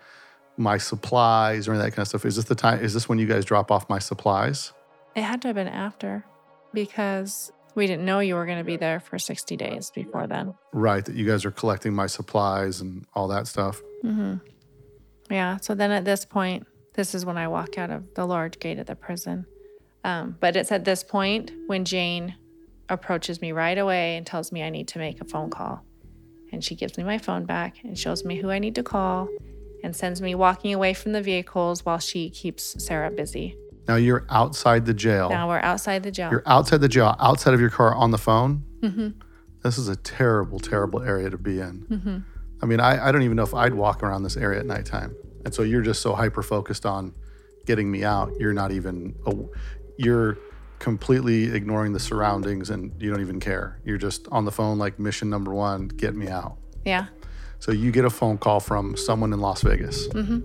my 0.57 0.79
supplies 0.79 1.69
or 1.69 1.73
any 1.73 1.83
that 1.83 1.91
kind 1.91 2.01
of 2.01 2.09
stuff. 2.09 2.25
Is 2.25 2.37
this 2.37 2.47
the 2.47 2.55
time 2.55 2.81
is 2.81 2.95
this 2.95 3.09
when 3.09 3.19
you 3.19 3.27
guys 3.27 3.45
drop 3.45 3.71
off 3.71 3.89
my 3.89 3.99
supplies? 3.99 4.73
It 5.15 5.23
had 5.23 5.43
to 5.43 5.49
have 5.49 5.57
been 5.57 5.69
after 5.69 6.25
because 6.73 7.53
we 7.75 7.87
didn't 7.87 8.05
know 8.05 8.21
you 8.21 8.35
were 8.35 8.47
going 8.47 8.59
to 8.59 8.65
be 8.65 8.77
there 8.77 9.01
for 9.01 9.19
60 9.19 9.57
days 9.57 9.91
before 9.95 10.27
then. 10.27 10.55
right 10.73 11.05
that 11.05 11.15
you 11.15 11.27
guys 11.27 11.45
are 11.45 11.51
collecting 11.51 11.95
my 11.95 12.07
supplies 12.07 12.81
and 12.81 13.05
all 13.15 13.29
that 13.29 13.47
stuff 13.47 13.81
hmm 14.03 14.35
Yeah. 15.31 15.59
So 15.59 15.75
then 15.75 15.91
at 15.91 16.05
this 16.05 16.25
point, 16.25 16.67
this 16.95 17.15
is 17.15 17.25
when 17.25 17.37
I 17.39 17.47
walk 17.49 17.79
out 17.79 17.91
of 17.91 18.15
the 18.15 18.27
large 18.27 18.59
gate 18.59 18.79
of 18.79 18.87
the 18.87 18.97
prison. 18.97 19.47
Um, 20.03 20.37
but 20.41 20.57
it's 20.57 20.73
at 20.73 20.85
this 20.85 21.05
point 21.05 21.53
when 21.67 21.85
Jane 21.85 22.35
approaches 22.89 23.41
me 23.41 23.53
right 23.53 23.79
away 23.79 24.17
and 24.17 24.27
tells 24.27 24.51
me 24.51 24.63
I 24.63 24.71
need 24.71 24.89
to 24.89 24.99
make 24.99 25.21
a 25.21 25.25
phone 25.25 25.51
call. 25.51 25.85
And 26.51 26.65
she 26.65 26.75
gives 26.75 26.99
me 26.99 27.05
my 27.05 27.19
phone 27.19 27.45
back 27.45 27.77
and 27.85 27.97
shows 27.97 28.25
me 28.25 28.37
who 28.37 28.51
I 28.51 28.59
need 28.59 28.75
to 28.75 28.83
call 28.83 29.29
and 29.85 29.95
sends 29.95 30.21
me 30.21 30.35
walking 30.35 30.75
away 30.75 30.95
from 30.95 31.13
the 31.13 31.23
vehicles 31.23 31.85
while 31.85 31.99
she 31.99 32.29
keeps 32.31 32.83
Sarah 32.85 33.11
busy. 33.11 33.57
Now 33.91 33.97
you're 33.97 34.25
outside 34.31 34.87
the 34.87 34.95
jail 34.95 35.29
Now 35.31 35.49
we're 35.49 35.59
outside 35.73 36.05
the 36.05 36.13
jail. 36.13 36.31
You're 36.31 36.45
outside 36.47 36.81
the 36.81 36.89
jail, 36.97 37.17
outside 37.19 37.55
of 37.55 37.61
your 37.61 37.71
car 37.71 37.93
on 37.95 38.11
the 38.13 38.19
phone. 38.29 38.53
hmm 38.83 39.09
This 39.65 39.77
is 39.79 39.89
a 39.89 39.97
terrible, 39.97 40.59
terrible 40.61 41.01
area 41.03 41.29
to 41.31 41.39
be 41.39 41.59
in. 41.61 41.75
hmm 41.95 42.19
I 42.63 42.67
mean, 42.67 42.79
I, 42.79 42.93
I 43.07 43.11
don't 43.11 43.23
even 43.23 43.37
know 43.37 43.43
if 43.51 43.55
I'd 43.63 43.75
walk 43.75 44.03
around 44.05 44.23
this 44.23 44.37
area 44.37 44.61
at 44.61 44.67
nighttime. 44.67 45.17
And 45.45 45.53
so 45.55 45.63
you're 45.71 45.81
just 45.91 46.03
so 46.03 46.15
hyper 46.15 46.43
focused 46.43 46.85
on 46.87 47.15
getting 47.67 47.91
me 47.91 48.05
out. 48.05 48.29
You're 48.39 48.53
not 48.63 48.71
even, 48.71 49.17
you're 49.97 50.37
completely 50.79 51.39
ignoring 51.59 51.93
the 51.93 51.99
surroundings 52.01 52.71
and 52.71 52.93
you 53.03 53.11
don't 53.11 53.23
even 53.23 53.41
care. 53.41 53.81
You're 53.85 53.99
just 54.09 54.29
on 54.31 54.45
the 54.45 54.53
phone, 54.53 54.79
like 54.79 54.99
mission 55.01 55.31
number 55.31 55.53
one, 55.53 55.89
get 55.89 56.15
me 56.15 56.29
out. 56.29 56.59
Yeah. 56.85 57.07
So 57.59 57.73
you 57.73 57.91
get 57.91 58.05
a 58.05 58.11
phone 58.11 58.39
call 58.39 58.61
from 58.61 58.97
someone 58.97 59.33
in 59.33 59.41
Las 59.41 59.63
Vegas 59.63 60.07
hmm 60.13 60.41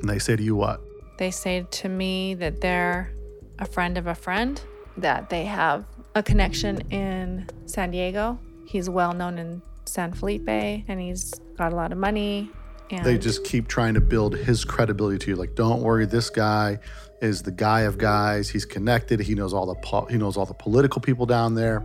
and 0.00 0.08
they 0.08 0.18
say 0.20 0.36
to 0.36 0.42
you, 0.42 0.54
what? 0.54 0.80
They 1.18 1.32
say 1.32 1.66
to 1.68 1.88
me 1.88 2.34
that 2.34 2.60
they're 2.60 3.12
a 3.58 3.66
friend 3.66 3.98
of 3.98 4.06
a 4.06 4.14
friend, 4.14 4.60
that 4.96 5.28
they 5.28 5.44
have 5.44 5.84
a 6.14 6.22
connection 6.22 6.80
in 6.92 7.48
San 7.66 7.90
Diego. 7.90 8.38
He's 8.66 8.88
well 8.88 9.12
known 9.12 9.36
in 9.38 9.60
San 9.84 10.12
Felipe 10.12 10.48
and 10.48 11.00
he's 11.00 11.34
got 11.56 11.72
a 11.72 11.76
lot 11.76 11.90
of 11.90 11.98
money. 11.98 12.50
And 12.90 13.04
they 13.04 13.18
just 13.18 13.44
keep 13.44 13.66
trying 13.66 13.94
to 13.94 14.00
build 14.00 14.36
his 14.36 14.64
credibility 14.64 15.18
to 15.18 15.30
you 15.32 15.36
like 15.36 15.54
don't 15.54 15.82
worry 15.82 16.06
this 16.06 16.30
guy 16.30 16.78
is 17.20 17.42
the 17.42 17.50
guy 17.50 17.82
of 17.82 17.98
guys 17.98 18.48
he's 18.48 18.64
connected 18.64 19.20
he 19.20 19.34
knows 19.34 19.52
all 19.52 19.66
the 19.66 19.74
po- 19.74 20.06
he 20.06 20.16
knows 20.16 20.38
all 20.38 20.46
the 20.46 20.54
political 20.54 20.98
people 20.98 21.26
down 21.26 21.54
there 21.54 21.84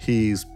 he's 0.00 0.46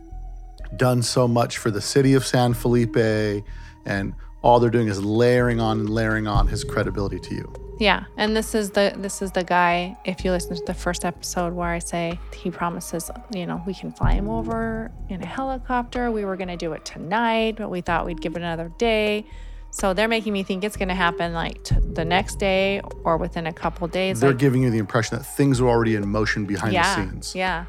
done 0.76 1.02
so 1.02 1.26
much 1.26 1.59
for 1.59 1.72
the 1.72 1.80
city 1.80 2.14
of 2.14 2.24
San 2.24 2.54
Felipe 2.54 3.44
and 3.85 4.14
all 4.42 4.61
they're 4.61 4.70
doing 4.70 4.87
is 4.87 5.02
layering 5.02 5.59
on 5.59 5.80
and 5.80 5.90
layering 5.90 6.28
on 6.28 6.46
his 6.46 6.62
credibility 6.62 7.18
to 7.18 7.35
you 7.35 7.69
Yeah, 7.80 8.04
and 8.18 8.36
this 8.36 8.54
is 8.54 8.72
the 8.72 8.92
this 8.94 9.22
is 9.22 9.32
the 9.32 9.42
guy. 9.42 9.96
If 10.04 10.22
you 10.22 10.32
listen 10.32 10.54
to 10.54 10.62
the 10.66 10.74
first 10.74 11.06
episode 11.06 11.54
where 11.54 11.70
I 11.70 11.78
say 11.78 12.20
he 12.34 12.50
promises, 12.50 13.10
you 13.32 13.46
know, 13.46 13.62
we 13.66 13.72
can 13.72 13.90
fly 13.90 14.12
him 14.12 14.28
over 14.28 14.92
in 15.08 15.22
a 15.22 15.26
helicopter. 15.26 16.10
We 16.10 16.26
were 16.26 16.36
gonna 16.36 16.58
do 16.58 16.74
it 16.74 16.84
tonight, 16.84 17.56
but 17.56 17.70
we 17.70 17.80
thought 17.80 18.04
we'd 18.04 18.20
give 18.20 18.36
it 18.36 18.42
another 18.42 18.70
day. 18.76 19.24
So 19.70 19.94
they're 19.94 20.08
making 20.08 20.34
me 20.34 20.42
think 20.42 20.62
it's 20.62 20.76
gonna 20.76 20.94
happen 20.94 21.32
like 21.32 21.64
t- 21.64 21.76
the 21.80 22.04
next 22.04 22.38
day 22.38 22.82
or 23.02 23.16
within 23.16 23.46
a 23.46 23.52
couple 23.52 23.88
days. 23.88 24.20
they're 24.20 24.30
like, 24.30 24.38
giving 24.38 24.62
you 24.62 24.70
the 24.70 24.78
impression 24.78 25.16
that 25.16 25.24
things 25.24 25.58
are 25.58 25.68
already 25.68 25.94
in 25.94 26.06
motion 26.06 26.44
behind 26.44 26.74
yeah, 26.74 26.96
the 26.96 27.10
scenes 27.10 27.34
yeah. 27.34 27.64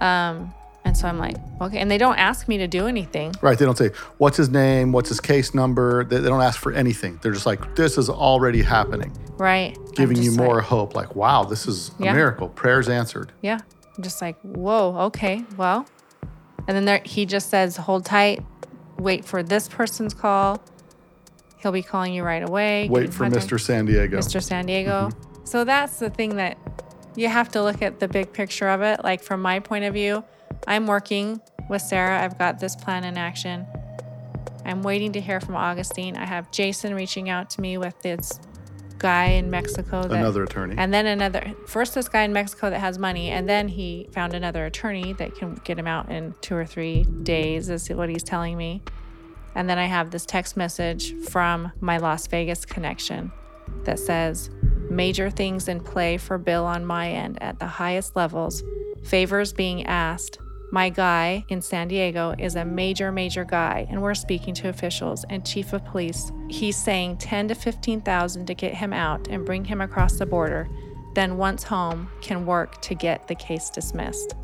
Um, 0.00 0.54
and 0.88 0.96
so 0.96 1.06
I'm 1.06 1.18
like, 1.18 1.36
okay, 1.60 1.78
and 1.78 1.90
they 1.90 1.98
don't 1.98 2.16
ask 2.18 2.48
me 2.48 2.56
to 2.58 2.66
do 2.66 2.86
anything. 2.86 3.34
right 3.42 3.58
they 3.58 3.64
don't 3.66 3.76
say 3.76 3.90
what's 4.16 4.36
his 4.38 4.48
name 4.48 4.90
what's 4.90 5.08
his 5.10 5.20
case 5.20 5.54
number 5.54 6.02
they, 6.04 6.18
they 6.18 6.28
don't 6.28 6.40
ask 6.42 6.58
for 6.58 6.72
anything 6.72 7.18
they're 7.22 7.32
just 7.32 7.44
like 7.46 7.76
this 7.76 7.98
is 7.98 8.08
already 8.08 8.62
happening 8.62 9.12
Right. 9.36 9.76
Giving 9.94 10.16
you 10.16 10.24
just 10.30 10.38
like- 10.38 10.46
more 10.48 10.60
hope 10.60 10.94
like 10.96 11.14
wow 11.14 11.44
this 11.44 11.66
is 11.68 11.90
a 12.00 12.04
Yeah. 12.04 12.12
miracle 12.14 12.48
prayers 12.48 12.88
answered 12.88 13.32
Yeah. 13.42 13.58
I'm 13.96 14.02
just 14.02 14.22
like, 14.22 14.40
whoa, 14.42 14.96
okay, 15.08 15.44
well. 15.56 15.84
And 16.68 16.76
then 16.76 16.84
there 16.84 17.00
he 17.04 17.26
just 17.26 17.50
says, 17.50 17.76
hold 17.76 18.04
tight, 18.04 18.44
wait 18.98 19.24
for 19.24 19.42
this 19.42 19.66
person's 19.68 20.14
call. 20.14 20.62
He'll 21.58 21.72
be 21.72 21.82
calling 21.82 22.14
you 22.14 22.22
right 22.22 22.42
away. 22.48 22.88
Wait 22.88 23.12
for 23.12 23.24
contact- 23.24 23.46
mr 23.48 23.60
san 23.60 23.86
diego 23.86 24.18
Mr. 24.18 24.40
San 24.42 24.66
Diego. 24.66 25.08
Mm-hmm. 25.10 25.44
So 25.44 25.64
that's 25.64 25.98
the 25.98 26.10
thing 26.10 26.36
that 26.36 26.56
you 27.16 27.26
have 27.28 27.48
to 27.50 27.62
look 27.62 27.82
at 27.82 27.98
the 27.98 28.06
big 28.06 28.32
picture 28.32 28.68
of 28.68 28.82
it. 28.82 29.02
Like 29.02 29.20
from 29.22 29.42
my 29.42 29.58
point 29.58 29.84
of 29.84 29.94
view, 29.94 30.22
I'm 30.66 30.86
working 30.86 31.40
with 31.68 31.82
Sarah. 31.82 32.22
I've 32.22 32.38
got 32.38 32.60
this 32.60 32.76
plan 32.76 33.04
in 33.04 33.16
action. 33.16 33.66
I'm 34.64 34.82
waiting 34.82 35.12
to 35.12 35.20
hear 35.20 35.40
from 35.40 35.56
Augustine. 35.56 36.16
I 36.16 36.26
have 36.26 36.50
Jason 36.50 36.94
reaching 36.94 37.30
out 37.30 37.50
to 37.50 37.60
me 37.60 37.78
with 37.78 37.98
this 38.02 38.40
guy 38.98 39.26
in 39.26 39.50
Mexico. 39.50 40.02
That, 40.02 40.12
another 40.12 40.44
attorney 40.44 40.74
and 40.76 40.92
then 40.92 41.06
another, 41.06 41.54
first 41.66 41.94
this 41.94 42.08
guy 42.08 42.22
in 42.22 42.32
Mexico 42.32 42.68
that 42.70 42.80
has 42.80 42.98
money, 42.98 43.30
and 43.30 43.48
then 43.48 43.68
he 43.68 44.08
found 44.12 44.34
another 44.34 44.66
attorney 44.66 45.12
that 45.14 45.34
can 45.34 45.54
get 45.64 45.78
him 45.78 45.86
out 45.86 46.10
in 46.10 46.34
two 46.40 46.54
or 46.54 46.66
three 46.66 47.04
days, 47.22 47.68
is 47.68 47.88
what 47.88 48.08
he's 48.08 48.22
telling 48.22 48.56
me. 48.56 48.82
And 49.54 49.68
then 49.68 49.78
I 49.78 49.86
have 49.86 50.10
this 50.10 50.26
text 50.26 50.56
message 50.56 51.14
from 51.28 51.72
my 51.80 51.98
Las 51.98 52.26
Vegas 52.26 52.64
connection 52.64 53.32
that 53.84 53.98
says, 53.98 54.50
Major 54.90 55.30
things 55.30 55.68
in 55.68 55.80
play 55.80 56.16
for 56.16 56.38
Bill 56.38 56.64
on 56.64 56.84
my 56.84 57.10
end 57.10 57.42
at 57.42 57.58
the 57.58 57.66
highest 57.66 58.16
levels, 58.16 58.62
favors 59.04 59.52
being 59.52 59.84
asked. 59.86 60.38
My 60.70 60.90
guy 60.90 61.46
in 61.48 61.62
San 61.62 61.88
Diego 61.88 62.34
is 62.38 62.54
a 62.54 62.64
major, 62.64 63.10
major 63.10 63.44
guy, 63.44 63.86
and 63.88 64.02
we're 64.02 64.14
speaking 64.14 64.52
to 64.54 64.68
officials 64.68 65.24
and 65.30 65.46
chief 65.46 65.72
of 65.72 65.84
police. 65.86 66.30
He's 66.48 66.76
saying 66.76 67.16
10 67.18 67.48
to 67.48 67.54
15,000 67.54 68.46
to 68.46 68.54
get 68.54 68.74
him 68.74 68.92
out 68.92 69.28
and 69.28 69.46
bring 69.46 69.64
him 69.64 69.80
across 69.80 70.18
the 70.18 70.26
border. 70.26 70.68
Then 71.14 71.38
once 71.38 71.62
home, 71.62 72.10
can 72.20 72.44
work 72.44 72.82
to 72.82 72.94
get 72.94 73.28
the 73.28 73.34
case 73.34 73.70
dismissed. 73.70 74.34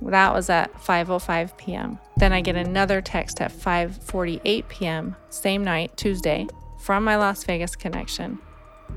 That 0.00 0.32
was 0.32 0.48
at 0.48 0.72
5:05 0.74 1.56
p.m. 1.56 1.98
Then 2.16 2.32
I 2.32 2.40
get 2.40 2.54
another 2.54 3.00
text 3.00 3.40
at 3.40 3.50
5:48 3.50 4.68
p.m. 4.68 5.16
same 5.30 5.64
night, 5.64 5.96
Tuesday, 5.96 6.46
from 6.78 7.02
my 7.02 7.16
Las 7.16 7.42
Vegas 7.42 7.74
connection. 7.74 8.38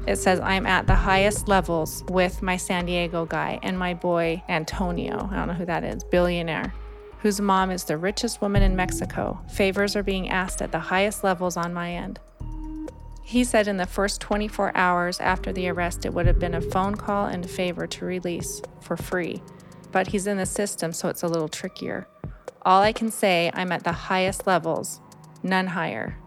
It 0.07 0.17
says 0.17 0.39
I'm 0.39 0.65
at 0.65 0.87
the 0.87 0.95
highest 0.95 1.47
levels 1.47 2.03
with 2.09 2.41
my 2.41 2.57
San 2.57 2.85
Diego 2.85 3.25
guy 3.25 3.59
and 3.61 3.77
my 3.77 3.93
boy 3.93 4.41
Antonio. 4.49 5.29
I 5.31 5.35
don't 5.35 5.47
know 5.47 5.53
who 5.53 5.65
that 5.65 5.83
is, 5.83 6.03
billionaire, 6.03 6.73
whose 7.19 7.39
mom 7.39 7.69
is 7.69 7.83
the 7.83 7.97
richest 7.97 8.41
woman 8.41 8.63
in 8.63 8.75
Mexico. 8.75 9.39
Favors 9.51 9.95
are 9.95 10.03
being 10.03 10.29
asked 10.29 10.61
at 10.61 10.71
the 10.71 10.79
highest 10.79 11.23
levels 11.23 11.55
on 11.55 11.73
my 11.73 11.93
end. 11.93 12.19
He 13.21 13.43
said 13.43 13.67
in 13.67 13.77
the 13.77 13.85
first 13.85 14.19
24 14.19 14.75
hours 14.75 15.19
after 15.19 15.53
the 15.53 15.69
arrest, 15.69 16.05
it 16.05 16.13
would 16.13 16.25
have 16.25 16.39
been 16.39 16.55
a 16.55 16.61
phone 16.61 16.95
call 16.95 17.27
and 17.27 17.45
a 17.45 17.47
favor 17.47 17.87
to 17.87 18.05
release 18.05 18.61
for 18.81 18.97
free. 18.97 19.41
But 19.91 20.07
he's 20.07 20.27
in 20.27 20.37
the 20.37 20.45
system, 20.45 20.91
so 20.91 21.09
it's 21.09 21.23
a 21.23 21.27
little 21.27 21.47
trickier. 21.47 22.07
All 22.63 22.81
I 22.81 22.91
can 22.91 23.11
say, 23.11 23.51
I'm 23.53 23.71
at 23.71 23.83
the 23.83 23.91
highest 23.91 24.47
levels, 24.47 24.99
none 25.43 25.67
higher. 25.67 26.17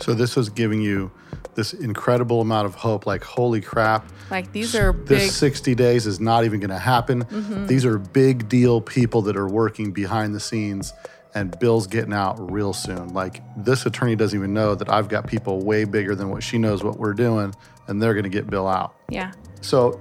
So 0.00 0.12
this 0.12 0.36
was 0.36 0.48
giving 0.48 0.80
you 0.82 1.10
this 1.54 1.72
incredible 1.72 2.40
amount 2.40 2.66
of 2.66 2.74
hope 2.74 3.06
like 3.06 3.22
holy 3.22 3.60
crap. 3.60 4.06
Like 4.30 4.52
these 4.52 4.74
are 4.74 4.92
this 4.92 5.24
big 5.24 5.30
60 5.30 5.74
days 5.74 6.06
is 6.06 6.20
not 6.20 6.44
even 6.44 6.60
going 6.60 6.70
to 6.70 6.78
happen 6.78 7.24
mm-hmm. 7.24 7.66
these 7.66 7.84
are 7.84 7.98
big 7.98 8.48
deal 8.48 8.80
people 8.80 9.22
that 9.22 9.36
are 9.36 9.48
working 9.48 9.92
behind 9.92 10.34
the 10.34 10.40
scenes 10.40 10.92
and 11.34 11.58
bill's 11.58 11.86
getting 11.86 12.12
out 12.12 12.50
real 12.50 12.72
soon. 12.72 13.08
Like 13.14 13.42
this 13.56 13.86
attorney 13.86 14.16
doesn't 14.16 14.38
even 14.38 14.52
know 14.52 14.74
that 14.74 14.90
i've 14.90 15.08
got 15.08 15.26
people 15.26 15.60
way 15.60 15.84
bigger 15.84 16.14
than 16.14 16.30
what 16.30 16.42
she 16.42 16.58
knows 16.58 16.82
what 16.82 16.98
we're 16.98 17.14
doing 17.14 17.54
and 17.88 18.00
they're 18.00 18.14
going 18.14 18.24
to 18.24 18.30
get 18.30 18.48
bill 18.48 18.68
out. 18.68 18.94
Yeah. 19.08 19.32
so 19.60 20.00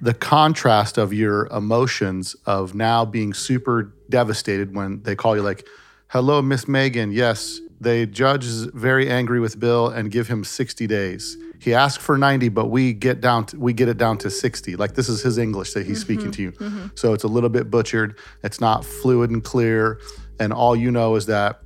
the 0.00 0.14
contrast 0.14 0.98
of 0.98 1.12
your 1.12 1.46
emotions 1.48 2.36
of 2.46 2.74
now 2.74 3.04
being 3.04 3.34
super 3.34 3.92
devastated 4.08 4.74
when 4.74 5.02
they 5.02 5.16
call 5.16 5.36
you 5.36 5.42
like, 5.42 5.66
"Hello, 6.08 6.40
Miss 6.40 6.68
Meagan. 6.68 7.12
Yes, 7.12 7.60
the 7.80 8.06
judge 8.06 8.44
is 8.44 8.64
very 8.66 9.08
angry 9.08 9.40
with 9.40 9.58
Bill 9.60 9.88
and 9.88 10.10
give 10.10 10.28
him 10.28 10.44
60 10.44 10.86
days. 10.86 11.36
He 11.60 11.74
asked 11.74 12.00
for 12.00 12.16
90, 12.16 12.48
but 12.50 12.66
we 12.66 12.92
get 12.92 13.20
down 13.20 13.46
to, 13.46 13.58
we 13.58 13.72
get 13.72 13.88
it 13.88 13.98
down 13.98 14.18
to 14.18 14.30
60. 14.30 14.76
Like 14.76 14.94
this 14.94 15.08
is 15.08 15.22
his 15.22 15.38
English 15.38 15.72
that 15.74 15.86
he's 15.86 16.04
mm-hmm, 16.04 16.12
speaking 16.12 16.30
to 16.32 16.42
you. 16.42 16.52
Mm-hmm. 16.52 16.86
So 16.94 17.12
it's 17.12 17.24
a 17.24 17.28
little 17.28 17.48
bit 17.48 17.70
butchered. 17.70 18.16
It's 18.42 18.60
not 18.60 18.84
fluid 18.84 19.30
and 19.30 19.42
clear, 19.42 20.00
and 20.38 20.52
all 20.52 20.76
you 20.76 20.90
know 20.90 21.16
is 21.16 21.26
that 21.26 21.62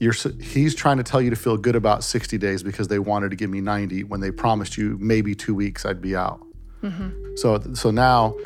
you're 0.00 0.14
he's 0.40 0.74
trying 0.74 0.96
to 0.96 1.02
tell 1.02 1.20
you 1.20 1.30
to 1.30 1.36
feel 1.36 1.56
good 1.56 1.76
about 1.76 2.02
60 2.02 2.38
days 2.38 2.62
because 2.62 2.88
they 2.88 2.98
wanted 2.98 3.30
to 3.30 3.36
give 3.36 3.50
me 3.50 3.60
90 3.60 4.04
when 4.04 4.20
they 4.20 4.30
promised 4.30 4.76
you 4.76 4.96
maybe 5.00 5.34
2 5.34 5.54
weeks 5.54 5.84
I'd 5.84 6.00
be 6.00 6.16
out. 6.16 6.40
Mm-hmm. 6.82 7.36
So 7.36 7.60
so 7.74 7.90
now 7.90 8.36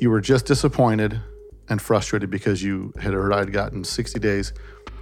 you 0.00 0.10
were 0.10 0.20
just 0.20 0.44
disappointed 0.46 1.20
and 1.68 1.80
frustrated 1.80 2.30
because 2.30 2.62
you 2.62 2.92
had 3.00 3.14
heard 3.14 3.32
I'd 3.32 3.52
gotten 3.52 3.84
60 3.84 4.18
days. 4.18 4.52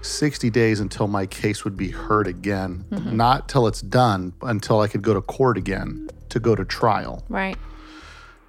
60 0.02 0.50
days 0.50 0.80
until 0.80 1.06
my 1.06 1.26
case 1.26 1.64
would 1.64 1.76
be 1.76 1.90
heard 1.90 2.26
again, 2.26 2.84
mm-hmm. 2.90 3.16
not 3.16 3.48
till 3.48 3.66
it's 3.66 3.80
done, 3.80 4.32
until 4.42 4.80
I 4.80 4.88
could 4.88 5.02
go 5.02 5.14
to 5.14 5.20
court 5.20 5.56
again 5.56 6.08
to 6.28 6.40
go 6.40 6.54
to 6.54 6.64
trial. 6.64 7.24
Right. 7.28 7.56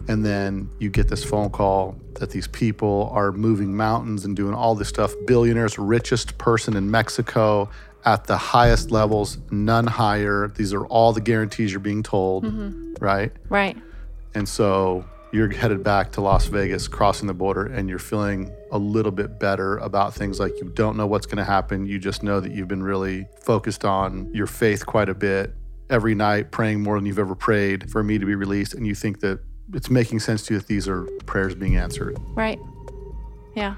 And 0.07 0.25
then 0.25 0.69
you 0.79 0.89
get 0.89 1.07
this 1.07 1.23
phone 1.23 1.49
call 1.49 1.95
that 2.15 2.31
these 2.31 2.47
people 2.47 3.09
are 3.13 3.31
moving 3.31 3.75
mountains 3.75 4.25
and 4.25 4.35
doing 4.35 4.53
all 4.53 4.75
this 4.75 4.89
stuff. 4.89 5.13
Billionaires, 5.25 5.79
richest 5.79 6.37
person 6.37 6.75
in 6.75 6.91
Mexico 6.91 7.69
at 8.05 8.25
the 8.25 8.35
highest 8.35 8.91
levels, 8.91 9.37
none 9.49 9.87
higher. 9.87 10.49
These 10.49 10.73
are 10.73 10.85
all 10.87 11.13
the 11.13 11.21
guarantees 11.21 11.71
you're 11.71 11.79
being 11.79 12.03
told, 12.03 12.43
mm-hmm. 12.43 12.95
right? 12.99 13.31
Right. 13.47 13.77
And 14.35 14.47
so 14.47 15.05
you're 15.33 15.51
headed 15.51 15.83
back 15.83 16.11
to 16.11 16.21
Las 16.21 16.45
Vegas, 16.45 16.87
crossing 16.87 17.25
the 17.27 17.33
border, 17.33 17.65
and 17.65 17.89
you're 17.89 17.97
feeling 17.97 18.51
a 18.71 18.77
little 18.77 19.11
bit 19.11 19.39
better 19.39 19.77
about 19.79 20.13
things 20.13 20.39
like 20.39 20.53
you 20.61 20.69
don't 20.75 20.95
know 20.95 21.07
what's 21.07 21.25
going 21.25 21.39
to 21.39 21.43
happen. 21.43 21.87
You 21.87 21.97
just 21.97 22.21
know 22.21 22.39
that 22.39 22.51
you've 22.51 22.67
been 22.67 22.83
really 22.83 23.27
focused 23.41 23.83
on 23.83 24.31
your 24.31 24.45
faith 24.45 24.85
quite 24.85 25.09
a 25.09 25.15
bit 25.15 25.51
every 25.89 26.13
night, 26.13 26.51
praying 26.51 26.83
more 26.83 26.97
than 26.97 27.07
you've 27.07 27.17
ever 27.17 27.33
prayed 27.33 27.89
for 27.89 28.03
me 28.03 28.19
to 28.19 28.25
be 28.27 28.35
released. 28.35 28.75
And 28.75 28.85
you 28.85 28.93
think 28.93 29.21
that 29.21 29.39
it's 29.73 29.89
making 29.89 30.19
sense 30.19 30.45
to 30.45 30.53
you 30.53 30.59
that 30.59 30.67
these 30.67 30.87
are 30.87 31.03
prayers 31.25 31.55
being 31.55 31.77
answered. 31.77 32.15
Right. 32.35 32.59
Yeah. 33.55 33.75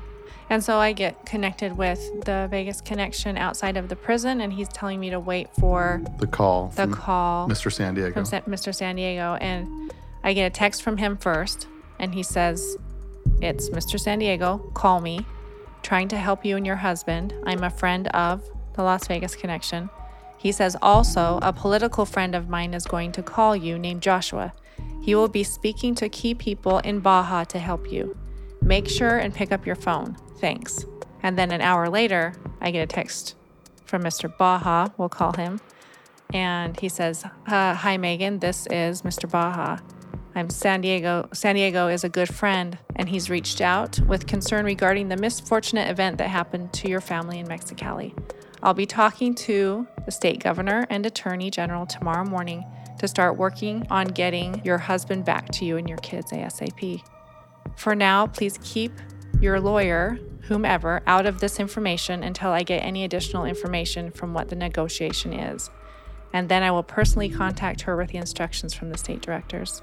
And 0.50 0.62
so 0.62 0.78
I 0.78 0.92
get 0.92 1.26
connected 1.26 1.78
with 1.78 2.00
the 2.26 2.48
Vegas 2.52 2.82
connection 2.82 3.38
outside 3.38 3.78
of 3.78 3.88
the 3.88 3.96
prison, 3.96 4.42
and 4.42 4.52
he's 4.52 4.68
telling 4.68 5.00
me 5.00 5.10
to 5.10 5.20
wait 5.22 5.48
for 5.58 6.02
The 6.20 6.28
call 6.28 6.68
the 6.76 6.88
call 6.88 7.48
Mr. 7.48 7.72
San 7.72 7.96
Diego. 7.96 8.14
from 8.14 8.26
Mr. 8.54 8.76
San 8.76 8.98
Diego. 8.98 9.36
And 9.42 9.92
I 10.26 10.34
get 10.34 10.48
a 10.48 10.50
text 10.50 10.82
from 10.82 10.98
him 10.98 11.18
first, 11.18 11.68
and 12.00 12.16
he 12.16 12.24
says, 12.24 12.78
It's 13.44 13.70
Mr. 13.70 14.00
San 14.00 14.18
Diego. 14.18 14.58
Call 14.74 15.00
me. 15.00 15.24
Trying 15.84 16.08
to 16.08 16.18
help 16.18 16.44
you 16.44 16.58
and 16.58 16.66
your 16.66 16.78
husband. 16.78 17.36
I'm 17.46 17.64
a 17.64 17.70
friend 17.70 18.08
of 18.08 18.44
the 18.74 18.82
Las 18.82 19.08
Vegas 19.08 19.36
connection. 19.36 19.88
He 20.40 20.52
says, 20.52 20.76
Also, 20.82 21.38
a 21.44 21.54
political 21.54 22.06
friend 22.06 22.34
of 22.34 22.50
mine 22.50 22.74
is 22.74 22.88
going 22.88 23.12
to 23.12 23.22
call 23.22 23.56
you 23.56 23.78
named 23.78 24.02
Joshua. 24.02 24.52
He 25.04 25.14
will 25.14 25.28
be 25.28 25.44
speaking 25.44 25.94
to 25.96 26.10
key 26.10 26.34
people 26.34 26.80
in 26.80 27.02
Baja 27.02 27.44
to 27.44 27.60
help 27.60 27.92
you. 27.92 28.18
Make 28.64 28.90
sure 28.90 29.20
and 29.20 29.32
pick 29.32 29.52
up 29.52 29.64
your 29.64 29.76
phone. 29.76 30.18
Thanks. 30.40 30.86
And 31.22 31.38
then 31.38 31.52
an 31.52 31.62
hour 31.62 31.88
later, 31.88 32.34
I 32.60 32.72
get 32.72 32.82
a 32.82 32.88
text 32.88 33.36
from 33.86 34.02
Mr. 34.02 34.36
Baja, 34.36 34.88
we'll 34.98 35.08
call 35.08 35.34
him. 35.34 35.62
And 36.34 36.80
he 36.80 36.90
says, 36.90 37.24
uh, 37.46 37.76
Hi, 37.76 37.98
Meagan. 37.98 38.40
This 38.40 38.66
is 38.72 39.04
Mr. 39.04 39.30
Baja. 39.30 39.78
I'm 40.38 40.50
San 40.50 40.82
Diego. 40.82 41.30
San 41.32 41.56
Diego 41.56 41.88
is 41.88 42.04
a 42.04 42.10
good 42.10 42.28
friend, 42.28 42.78
and 42.98 43.08
he's 43.08 43.30
reached 43.30 43.62
out 43.62 43.98
with 44.02 44.28
concern 44.28 44.66
regarding 44.66 45.08
the 45.08 45.16
misfortunate 45.16 45.90
event 45.90 46.18
that 46.18 46.28
happened 46.28 46.74
to 46.74 46.90
your 46.90 47.00
family 47.00 47.40
in 47.40 47.48
Mexicali. 47.48 48.14
I'll 48.62 48.74
be 48.74 48.86
talking 48.86 49.34
to 49.36 49.88
the 50.04 50.12
state 50.12 50.44
governor 50.44 50.86
and 50.90 51.06
attorney 51.06 51.50
general 51.50 51.86
tomorrow 51.86 52.26
morning 52.26 52.66
to 53.00 53.08
start 53.08 53.38
working 53.38 53.88
on 53.90 54.08
getting 54.08 54.62
your 54.66 54.78
husband 54.78 55.24
back 55.24 55.48
to 55.54 55.64
you 55.64 55.78
and 55.78 55.88
your 55.88 56.00
kids 56.00 56.34
ASAP. 56.34 57.02
For 57.78 57.96
now, 57.96 58.28
please 58.28 58.60
keep 58.62 58.92
your 59.40 59.62
lawyer, 59.62 60.20
whomever, 60.42 61.02
out 61.08 61.26
of 61.26 61.40
this 61.40 61.62
information 61.62 62.24
until 62.24 62.52
I 62.52 62.64
get 62.64 62.84
any 62.84 63.06
additional 63.06 63.46
information 63.46 64.12
from 64.12 64.34
what 64.34 64.50
the 64.50 64.58
negotiation 64.58 65.32
is. 65.32 65.70
And 66.34 66.50
then 66.50 66.62
I 66.62 66.72
will 66.72 66.84
personally 66.84 67.30
contact 67.30 67.82
her 67.84 67.96
with 67.96 68.10
the 68.10 68.18
instructions 68.18 68.74
from 68.74 68.90
the 68.90 68.98
state 68.98 69.22
directors. 69.22 69.82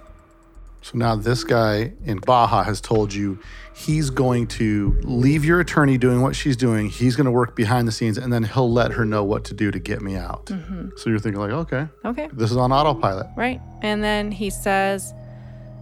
So 0.83 0.99
now 0.99 1.15
this 1.17 1.45
guy 1.45 1.93
in 2.05 2.19
Baja 2.19 2.63
has 2.65 2.81
told 2.81 3.15
you 3.15 3.39
he's 3.75 4.11
going 4.11 4.49
to 4.49 4.99
leave 5.03 5.45
your 5.45 5.61
attorney 5.61 5.97
doing 5.97 6.21
what 6.23 6.35
she's 6.37 6.57
doing. 6.57 6.89
He's 6.89 7.15
going 7.17 7.25
to 7.27 7.31
work 7.31 7.55
behind 7.57 7.87
the 7.89 7.93
scenes 7.93 8.19
and 8.19 8.33
then 8.33 8.43
he'll 8.43 8.71
let 8.71 8.93
her 8.93 9.05
know 9.05 9.23
what 9.25 9.45
to 9.45 9.55
do 9.55 9.71
to 9.71 9.79
get 9.79 10.03
me 10.03 10.17
out. 10.17 10.47
Mm-hmm. 10.47 10.91
So 10.97 11.09
you're 11.11 11.19
thinking 11.21 11.41
like, 11.41 11.53
okay, 11.53 11.89
Okay. 12.05 12.29
this 12.33 12.51
is 12.51 12.57
on 12.57 12.73
autopilot. 12.73 13.29
Right. 13.37 13.61
And 13.83 14.03
then 14.03 14.33
he 14.33 14.51
says, 14.51 15.15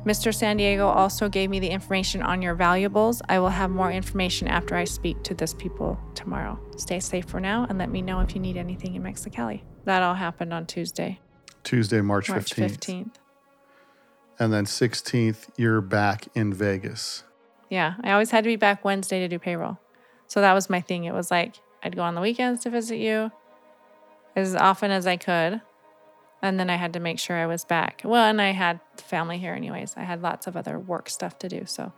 Mr. 0.06 0.34
San 0.34 0.56
Diego 0.56 0.86
also 0.86 1.28
gave 1.28 1.50
me 1.50 1.60
the 1.60 1.68
information 1.68 2.22
on 2.22 2.40
your 2.40 2.54
valuables. 2.54 3.20
I 3.28 3.38
will 3.38 3.50
have 3.50 3.70
more 3.70 3.90
information 3.90 4.48
after 4.48 4.74
I 4.74 4.84
speak 4.84 5.22
to 5.24 5.34
this 5.34 5.52
people 5.54 5.98
tomorrow. 6.14 6.58
Stay 6.76 7.00
safe 7.00 7.26
for 7.26 7.40
now 7.40 7.66
and 7.68 7.78
let 7.78 7.90
me 7.90 8.00
know 8.00 8.20
if 8.20 8.34
you 8.34 8.40
need 8.40 8.56
anything 8.56 8.94
in 8.94 9.02
Mexicali. 9.02 9.62
That 9.84 10.02
all 10.02 10.14
happened 10.14 10.52
on 10.54 10.66
Tuesday, 10.66 11.20
Tuesday, 11.64 12.00
March, 12.00 12.28
March 12.28 12.54
15th. 12.54 12.78
15th. 12.78 13.10
And 14.40 14.52
then 14.52 14.64
16th, 14.64 15.50
you're 15.58 15.82
back 15.82 16.26
in 16.34 16.54
Vegas. 16.54 17.24
Yeah, 17.68 17.94
I 18.02 18.12
always 18.12 18.30
had 18.30 18.42
to 18.42 18.48
be 18.48 18.56
back 18.56 18.84
Wednesday 18.84 19.20
to 19.20 19.28
do 19.28 19.38
payroll. 19.38 19.78
So 20.26 20.40
that 20.40 20.54
was 20.54 20.70
my 20.70 20.80
thing. 20.80 21.04
It 21.04 21.12
was 21.12 21.30
like 21.30 21.56
I'd 21.82 21.94
go 21.94 22.02
on 22.02 22.14
the 22.14 22.22
weekends 22.22 22.62
to 22.62 22.70
visit 22.70 22.96
you 22.96 23.30
as 24.34 24.56
often 24.56 24.90
as 24.90 25.06
I 25.06 25.18
could. 25.18 25.60
And 26.42 26.58
then 26.58 26.70
I 26.70 26.76
had 26.76 26.94
to 26.94 27.00
make 27.00 27.18
sure 27.18 27.36
I 27.36 27.46
was 27.46 27.66
back. 27.66 28.00
Well, 28.02 28.24
and 28.24 28.40
I 28.40 28.52
had 28.52 28.80
family 28.96 29.36
here 29.36 29.52
anyways. 29.52 29.94
I 29.98 30.04
had 30.04 30.22
lots 30.22 30.46
of 30.46 30.56
other 30.56 30.78
work 30.78 31.10
stuff 31.10 31.38
to 31.40 31.48
do. 31.48 31.64
So, 31.66 31.92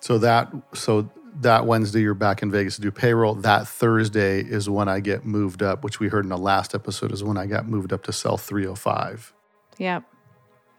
So 0.00 0.18
that 0.18 0.52
so 0.74 1.10
that 1.40 1.66
Wednesday 1.66 2.02
you're 2.02 2.14
back 2.14 2.42
in 2.42 2.52
Vegas 2.52 2.76
to 2.76 2.82
do 2.82 2.92
payroll. 2.92 3.34
That 3.34 3.66
Thursday 3.66 4.42
is 4.42 4.70
when 4.70 4.88
I 4.88 5.00
get 5.00 5.24
moved 5.24 5.60
up, 5.62 5.82
which 5.82 5.98
we 5.98 6.08
heard 6.08 6.24
in 6.24 6.28
the 6.28 6.38
last 6.38 6.72
episode 6.72 7.10
is 7.10 7.24
when 7.24 7.36
I 7.36 7.46
got 7.46 7.66
moved 7.66 7.92
up 7.92 8.04
to 8.04 8.12
cell 8.12 8.36
305. 8.36 9.32
yep. 9.78 10.04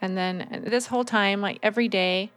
And 0.03 0.17
then 0.17 0.41
uh, 0.41 0.69
this 0.69 0.87
whole 0.87 1.05
time, 1.05 1.41
like 1.41 1.57
every 1.63 1.87
day 1.87 2.31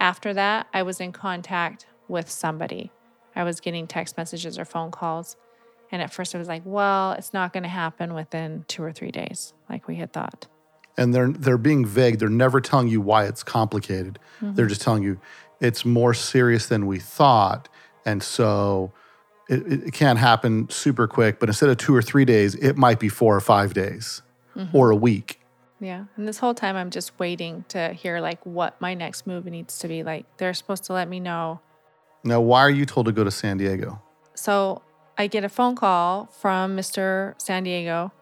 after 0.00 0.32
that, 0.32 0.68
I 0.72 0.82
was 0.84 1.00
in 1.00 1.12
contact 1.12 1.86
with 2.08 2.30
somebody. 2.30 2.92
I 3.36 3.44
was 3.44 3.60
getting 3.60 3.86
text 3.86 4.16
messages 4.16 4.58
or 4.58 4.64
phone 4.64 4.90
calls. 4.92 5.36
And 5.92 6.00
at 6.00 6.12
first, 6.12 6.36
I 6.36 6.38
was 6.38 6.48
like, 6.48 6.62
well, 6.64 7.12
it's 7.12 7.34
not 7.34 7.52
going 7.52 7.64
to 7.64 7.68
happen 7.68 8.14
within 8.14 8.64
two 8.68 8.82
or 8.82 8.92
three 8.92 9.10
days, 9.10 9.52
like 9.68 9.88
we 9.88 9.96
had 9.96 10.12
thought. 10.12 10.46
and 10.96 11.14
they're 11.14 11.30
they're 11.30 11.58
being 11.58 11.84
vague. 11.84 12.18
They're 12.18 12.28
never 12.28 12.60
telling 12.60 12.88
you 12.88 13.00
why 13.00 13.24
it's 13.24 13.42
complicated. 13.42 14.18
Mm-hmm. 14.40 14.54
They're 14.54 14.66
just 14.66 14.82
telling 14.82 15.02
you 15.02 15.18
it's 15.60 15.84
more 15.84 16.14
serious 16.14 16.66
than 16.66 16.86
we 16.86 16.98
thought, 16.98 17.68
and 18.04 18.22
so 18.22 18.92
it, 19.48 19.66
it 19.66 19.84
it 19.88 19.92
can't 19.94 20.18
happen 20.18 20.68
super 20.68 21.08
quick. 21.08 21.40
But 21.40 21.48
instead 21.48 21.70
of 21.70 21.78
two 21.78 21.94
or 21.94 22.02
three 22.02 22.24
days, 22.24 22.54
it 22.56 22.76
might 22.76 23.00
be 23.00 23.08
four 23.08 23.34
or 23.34 23.40
five 23.40 23.74
days, 23.74 24.22
mm-hmm. 24.56 24.76
or 24.76 24.90
a 24.90 24.96
week. 24.96 25.39
Yeah. 25.80 26.04
And 26.16 26.28
this 26.28 26.38
whole 26.38 26.54
time 26.54 26.76
I'm 26.76 26.90
just 26.90 27.18
waiting 27.18 27.64
to 27.68 27.92
hear 27.92 28.20
like 28.20 28.44
what 28.44 28.80
my 28.80 28.94
next 28.94 29.26
move 29.26 29.46
needs 29.46 29.78
to 29.78 29.88
be. 29.88 30.02
Like 30.02 30.26
they're 30.36 30.54
supposed 30.54 30.84
to 30.84 30.92
let 30.92 31.08
me 31.08 31.20
know. 31.20 31.60
Now, 32.22 32.40
why 32.40 32.60
are 32.60 32.70
you 32.70 32.84
told 32.84 33.06
to 33.06 33.12
go 33.12 33.24
to 33.24 33.30
San 33.30 33.56
Diego? 33.56 34.00
So 34.34 34.82
I 35.16 35.26
get 35.26 35.42
a 35.42 35.48
phone 35.48 35.74
call 35.74 36.26
from 36.26 36.76
Mr. 36.76 37.40
San 37.40 37.64
Diego 37.64 38.12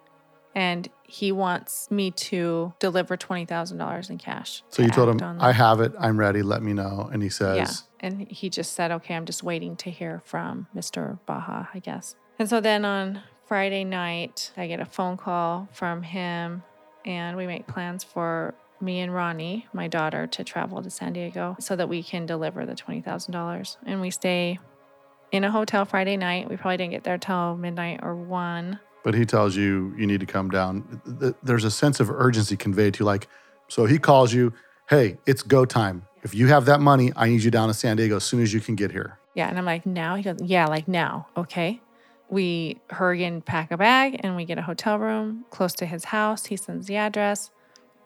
and 0.54 0.88
he 1.02 1.32
wants 1.32 1.90
me 1.90 2.10
to 2.10 2.72
deliver 2.78 3.16
$20,000 3.16 4.10
in 4.10 4.18
cash. 4.18 4.62
So 4.68 4.82
you 4.82 4.90
told 4.90 5.20
him, 5.20 5.38
"I 5.40 5.52
have 5.52 5.80
it. 5.80 5.92
I'm 5.98 6.18
ready. 6.18 6.42
Let 6.42 6.62
me 6.62 6.72
know." 6.72 7.08
And 7.12 7.22
he 7.22 7.28
says, 7.28 7.56
Yeah. 7.56 7.70
And 8.00 8.28
he 8.30 8.48
just 8.48 8.74
said, 8.74 8.92
okay, 8.92 9.14
I'm 9.14 9.24
just 9.24 9.42
waiting 9.42 9.76
to 9.76 9.90
hear 9.90 10.22
from 10.24 10.68
Mr. 10.74 11.18
Baja, 11.26 11.66
I 11.74 11.80
guess. 11.80 12.14
And 12.38 12.48
so 12.48 12.60
then 12.60 12.84
on 12.84 13.22
Friday 13.46 13.84
night, 13.84 14.52
I 14.56 14.66
get 14.68 14.80
a 14.80 14.84
phone 14.84 15.16
call 15.16 15.68
from 15.72 16.02
him 16.02 16.62
and 17.08 17.38
we 17.38 17.46
make 17.46 17.66
plans 17.66 18.04
for 18.04 18.54
me 18.80 19.00
and 19.00 19.12
Ronnie, 19.12 19.66
my 19.72 19.88
daughter, 19.88 20.26
to 20.28 20.44
travel 20.44 20.82
to 20.82 20.90
San 20.90 21.14
Diego 21.14 21.56
so 21.58 21.74
that 21.74 21.88
we 21.88 22.02
can 22.02 22.26
deliver 22.26 22.66
the 22.66 22.74
$20,000. 22.74 23.76
And 23.86 24.00
we 24.00 24.10
stay 24.10 24.58
in 25.32 25.42
a 25.42 25.50
hotel 25.50 25.84
Friday 25.86 26.16
night. 26.16 26.48
We 26.48 26.56
probably 26.56 26.76
didn't 26.76 26.92
get 26.92 27.04
there 27.04 27.18
till 27.18 27.56
midnight 27.56 28.00
or 28.02 28.14
one. 28.14 28.78
But 29.02 29.14
he 29.14 29.24
tells 29.24 29.56
you 29.56 29.94
you 29.96 30.06
need 30.06 30.20
to 30.20 30.26
come 30.26 30.50
down. 30.50 31.34
There's 31.42 31.64
a 31.64 31.70
sense 31.70 31.98
of 31.98 32.10
urgency 32.10 32.56
conveyed 32.56 32.94
to 32.94 33.00
you. 33.00 33.06
Like, 33.06 33.26
so 33.68 33.86
he 33.86 33.98
calls 33.98 34.32
you, 34.32 34.52
hey, 34.90 35.16
it's 35.26 35.42
go 35.42 35.64
time. 35.64 36.06
If 36.22 36.34
you 36.34 36.48
have 36.48 36.66
that 36.66 36.80
money, 36.80 37.12
I 37.16 37.30
need 37.30 37.42
you 37.42 37.50
down 37.50 37.68
to 37.68 37.74
San 37.74 37.96
Diego 37.96 38.16
as 38.16 38.24
soon 38.24 38.42
as 38.42 38.52
you 38.52 38.60
can 38.60 38.74
get 38.74 38.90
here. 38.90 39.18
Yeah. 39.34 39.48
And 39.48 39.56
I'm 39.58 39.64
like, 39.64 39.86
now? 39.86 40.14
He 40.16 40.22
goes, 40.22 40.36
yeah, 40.42 40.66
like 40.66 40.86
now. 40.86 41.28
Okay. 41.36 41.80
We 42.30 42.80
hurry 42.90 43.24
and 43.24 43.44
pack 43.44 43.70
a 43.70 43.76
bag 43.76 44.20
and 44.22 44.36
we 44.36 44.44
get 44.44 44.58
a 44.58 44.62
hotel 44.62 44.98
room 44.98 45.44
close 45.50 45.72
to 45.74 45.86
his 45.86 46.04
house. 46.04 46.46
He 46.46 46.56
sends 46.56 46.86
the 46.86 46.96
address. 46.96 47.50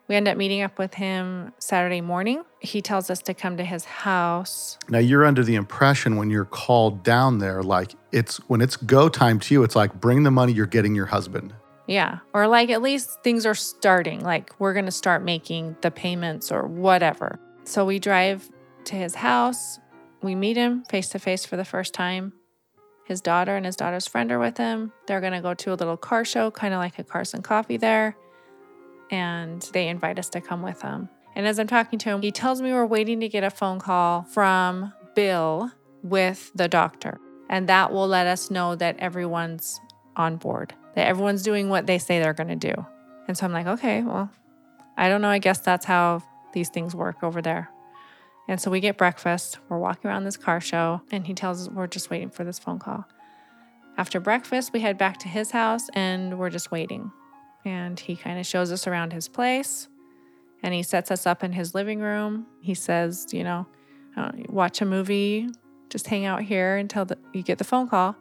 We 0.09 0.17
end 0.17 0.29
up 0.29 0.37
meeting 0.37 0.63
up 0.63 0.79
with 0.79 0.95
him 0.95 1.53
Saturday 1.59 2.01
morning. 2.01 2.45
He 2.61 2.83
tells 2.83 3.09
us 3.09 3.21
to 3.23 3.35
come 3.35 3.57
to 3.57 3.65
his 3.65 3.85
house. 3.85 4.79
Now 4.89 4.99
you're 4.99 5.25
under 5.25 5.43
the 5.43 5.55
impression 5.55 6.17
when 6.17 6.29
you're 6.29 6.45
called 6.45 7.03
down 7.03 7.39
there, 7.39 7.63
like 7.63 7.95
it's 8.11 8.37
when 8.49 8.61
it's 8.61 8.77
go 8.77 9.09
time 9.09 9.41
to 9.41 9.55
you, 9.55 9.63
it's 9.63 9.77
like 9.77 10.01
bring 10.01 10.23
the 10.23 10.31
money, 10.31 10.53
you're 10.53 10.67
getting 10.67 10.95
your 10.95 11.07
husband. 11.07 11.55
Yeah. 11.87 12.19
Or 12.33 12.47
like 12.47 12.71
at 12.71 12.83
least 12.83 13.23
things 13.23 13.47
are 13.47 13.55
starting. 13.55 14.21
Like 14.21 14.53
we're 14.59 14.73
going 14.73 14.87
to 14.87 14.93
start 14.93 15.23
making 15.23 15.77
the 15.81 15.91
payments 15.91 16.53
or 16.53 16.67
whatever. 16.67 17.39
So 17.65 17.85
we 17.85 17.99
drive 17.99 18.49
to 18.85 18.97
his 18.97 19.15
house. 19.15 19.79
We 20.23 20.35
meet 20.35 20.57
him 20.57 20.85
face 20.85 21.09
to 21.11 21.19
face 21.19 21.45
for 21.45 21.57
the 21.57 21.65
first 21.65 21.95
time. 21.95 22.33
His 23.05 23.21
daughter 23.21 23.57
and 23.57 23.67
his 23.67 23.77
daughter's 23.77 24.07
friend 24.07 24.31
are 24.31 24.39
with 24.39 24.57
him. 24.57 24.93
They're 25.07 25.21
going 25.21 25.33
to 25.33 25.41
go 25.41 25.55
to 25.55 25.73
a 25.73 25.75
little 25.75 25.97
car 25.97 26.25
show, 26.25 26.51
kind 26.51 26.73
of 26.73 26.79
like 26.79 26.99
a 26.99 27.05
Cars 27.05 27.35
and 27.35 27.43
Coffee 27.43 27.77
there. 27.77 28.17
And 29.11 29.61
they 29.73 29.89
invite 29.89 30.19
us 30.19 30.29
to 30.31 30.41
come 30.41 30.63
with 30.63 30.81
them. 30.81 31.09
And 31.35 31.47
as 31.47 31.59
I'm 31.59 31.67
talking 31.67 31.99
to 32.01 32.11
him, 32.11 32.23
he 32.23 32.31
tells 32.31 32.61
me 32.61 32.73
we're 32.73 32.87
waiting 32.87 33.21
to 33.21 33.29
get 33.29 33.45
a 33.45 33.51
phone 33.51 33.81
call 33.81 34.23
from 34.23 34.93
Bill 35.15 35.71
with 36.03 36.51
the 36.55 36.69
doctor. 36.69 37.19
And 37.49 37.69
that 37.69 37.93
will 37.93 38.07
let 38.07 38.27
us 38.27 38.51
know 38.51 38.77
that 38.77 38.99
everyone's 38.99 39.81
on 40.17 40.37
board, 40.37 40.75
that 40.95 41.07
everyone's 41.07 41.43
doing 41.43 41.69
what 41.69 41.87
they 41.87 41.99
say 41.99 42.19
they're 42.19 42.33
going 42.33 42.49
to 42.49 42.57
do. 42.57 42.87
And 43.29 43.37
so 43.37 43.47
I'm 43.47 43.53
like, 43.53 43.67
okay, 43.67 44.03
well, 44.03 44.31
I 44.97 45.09
don't 45.09 45.23
know. 45.23 45.29
I 45.29 45.39
guess 45.39 45.59
that's 45.59 45.85
how 45.87 46.23
these 46.53 46.69
things 46.69 46.95
work 46.95 47.23
over 47.23 47.41
there. 47.41 47.71
And 48.49 48.61
so 48.61 48.71
we 48.71 48.81
get 48.81 48.99
breakfast. 48.99 49.59
We're 49.69 49.79
walking 49.79 50.11
around 50.11 50.25
this 50.25 50.37
car 50.37 50.61
show, 50.61 51.01
and 51.11 51.27
he 51.27 51.35
tells 51.35 51.63
us 51.63 51.73
we're 51.73 51.87
just 51.87 52.11
waiting 52.11 52.31
for 52.31 52.45
this 52.45 52.59
phone 52.59 52.79
call. 52.79 53.07
After 53.97 54.21
breakfast, 54.21 54.73
we 54.73 54.81
head 54.81 54.97
back 54.97 55.19
to 55.19 55.29
his 55.29 55.51
house 55.51 55.89
and 55.95 56.39
we're 56.39 56.51
just 56.51 56.71
waiting. 56.71 57.13
And 57.65 58.01
he 58.01 58.17
kind 58.17 58.39
of 58.39 58.47
shows 58.47 58.73
us 58.73 58.87
around 58.87 59.13
his 59.13 59.29
place 59.29 59.89
and 60.63 60.73
he 60.73 60.83
sets 60.83 61.11
us 61.11 61.27
up 61.27 61.45
in 61.45 61.53
his 61.53 61.75
living 61.75 62.01
room. 62.01 62.47
He 62.61 62.75
says, 62.75 63.27
you 63.33 63.45
know, 63.45 63.67
uh, 64.17 64.33
watch 64.49 64.81
a 64.81 64.87
movie, 64.87 65.49
just 65.91 66.07
hang 66.07 66.25
out 66.25 66.43
here 66.43 66.77
until 66.77 67.05
the, 67.05 67.19
you 67.33 67.43
get 67.43 67.59
the 67.59 67.65
phone 67.65 67.89
call. 67.89 68.17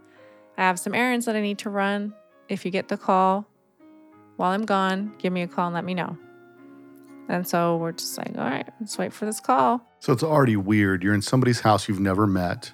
I 0.57 0.63
have 0.63 0.79
some 0.79 0.93
errands 0.93 1.25
that 1.25 1.35
I 1.35 1.41
need 1.41 1.59
to 1.59 1.69
run. 1.69 2.13
If 2.49 2.65
you 2.65 2.71
get 2.71 2.89
the 2.89 2.97
call 2.97 3.47
while 4.35 4.51
I'm 4.51 4.65
gone, 4.65 5.13
give 5.19 5.31
me 5.31 5.41
a 5.41 5.47
call 5.47 5.67
and 5.67 5.75
let 5.75 5.85
me 5.85 5.93
know. 5.93 6.17
And 7.29 7.47
so 7.47 7.77
we're 7.77 7.93
just 7.93 8.17
like, 8.17 8.37
all 8.37 8.43
right, 8.43 8.67
let's 8.81 8.97
wait 8.97 9.13
for 9.13 9.25
this 9.25 9.39
call. 9.39 9.87
So 10.01 10.11
it's 10.11 10.23
already 10.23 10.57
weird. 10.57 11.03
You're 11.03 11.13
in 11.13 11.21
somebody's 11.21 11.61
house 11.61 11.87
you've 11.87 11.99
never 11.99 12.27
met. 12.27 12.73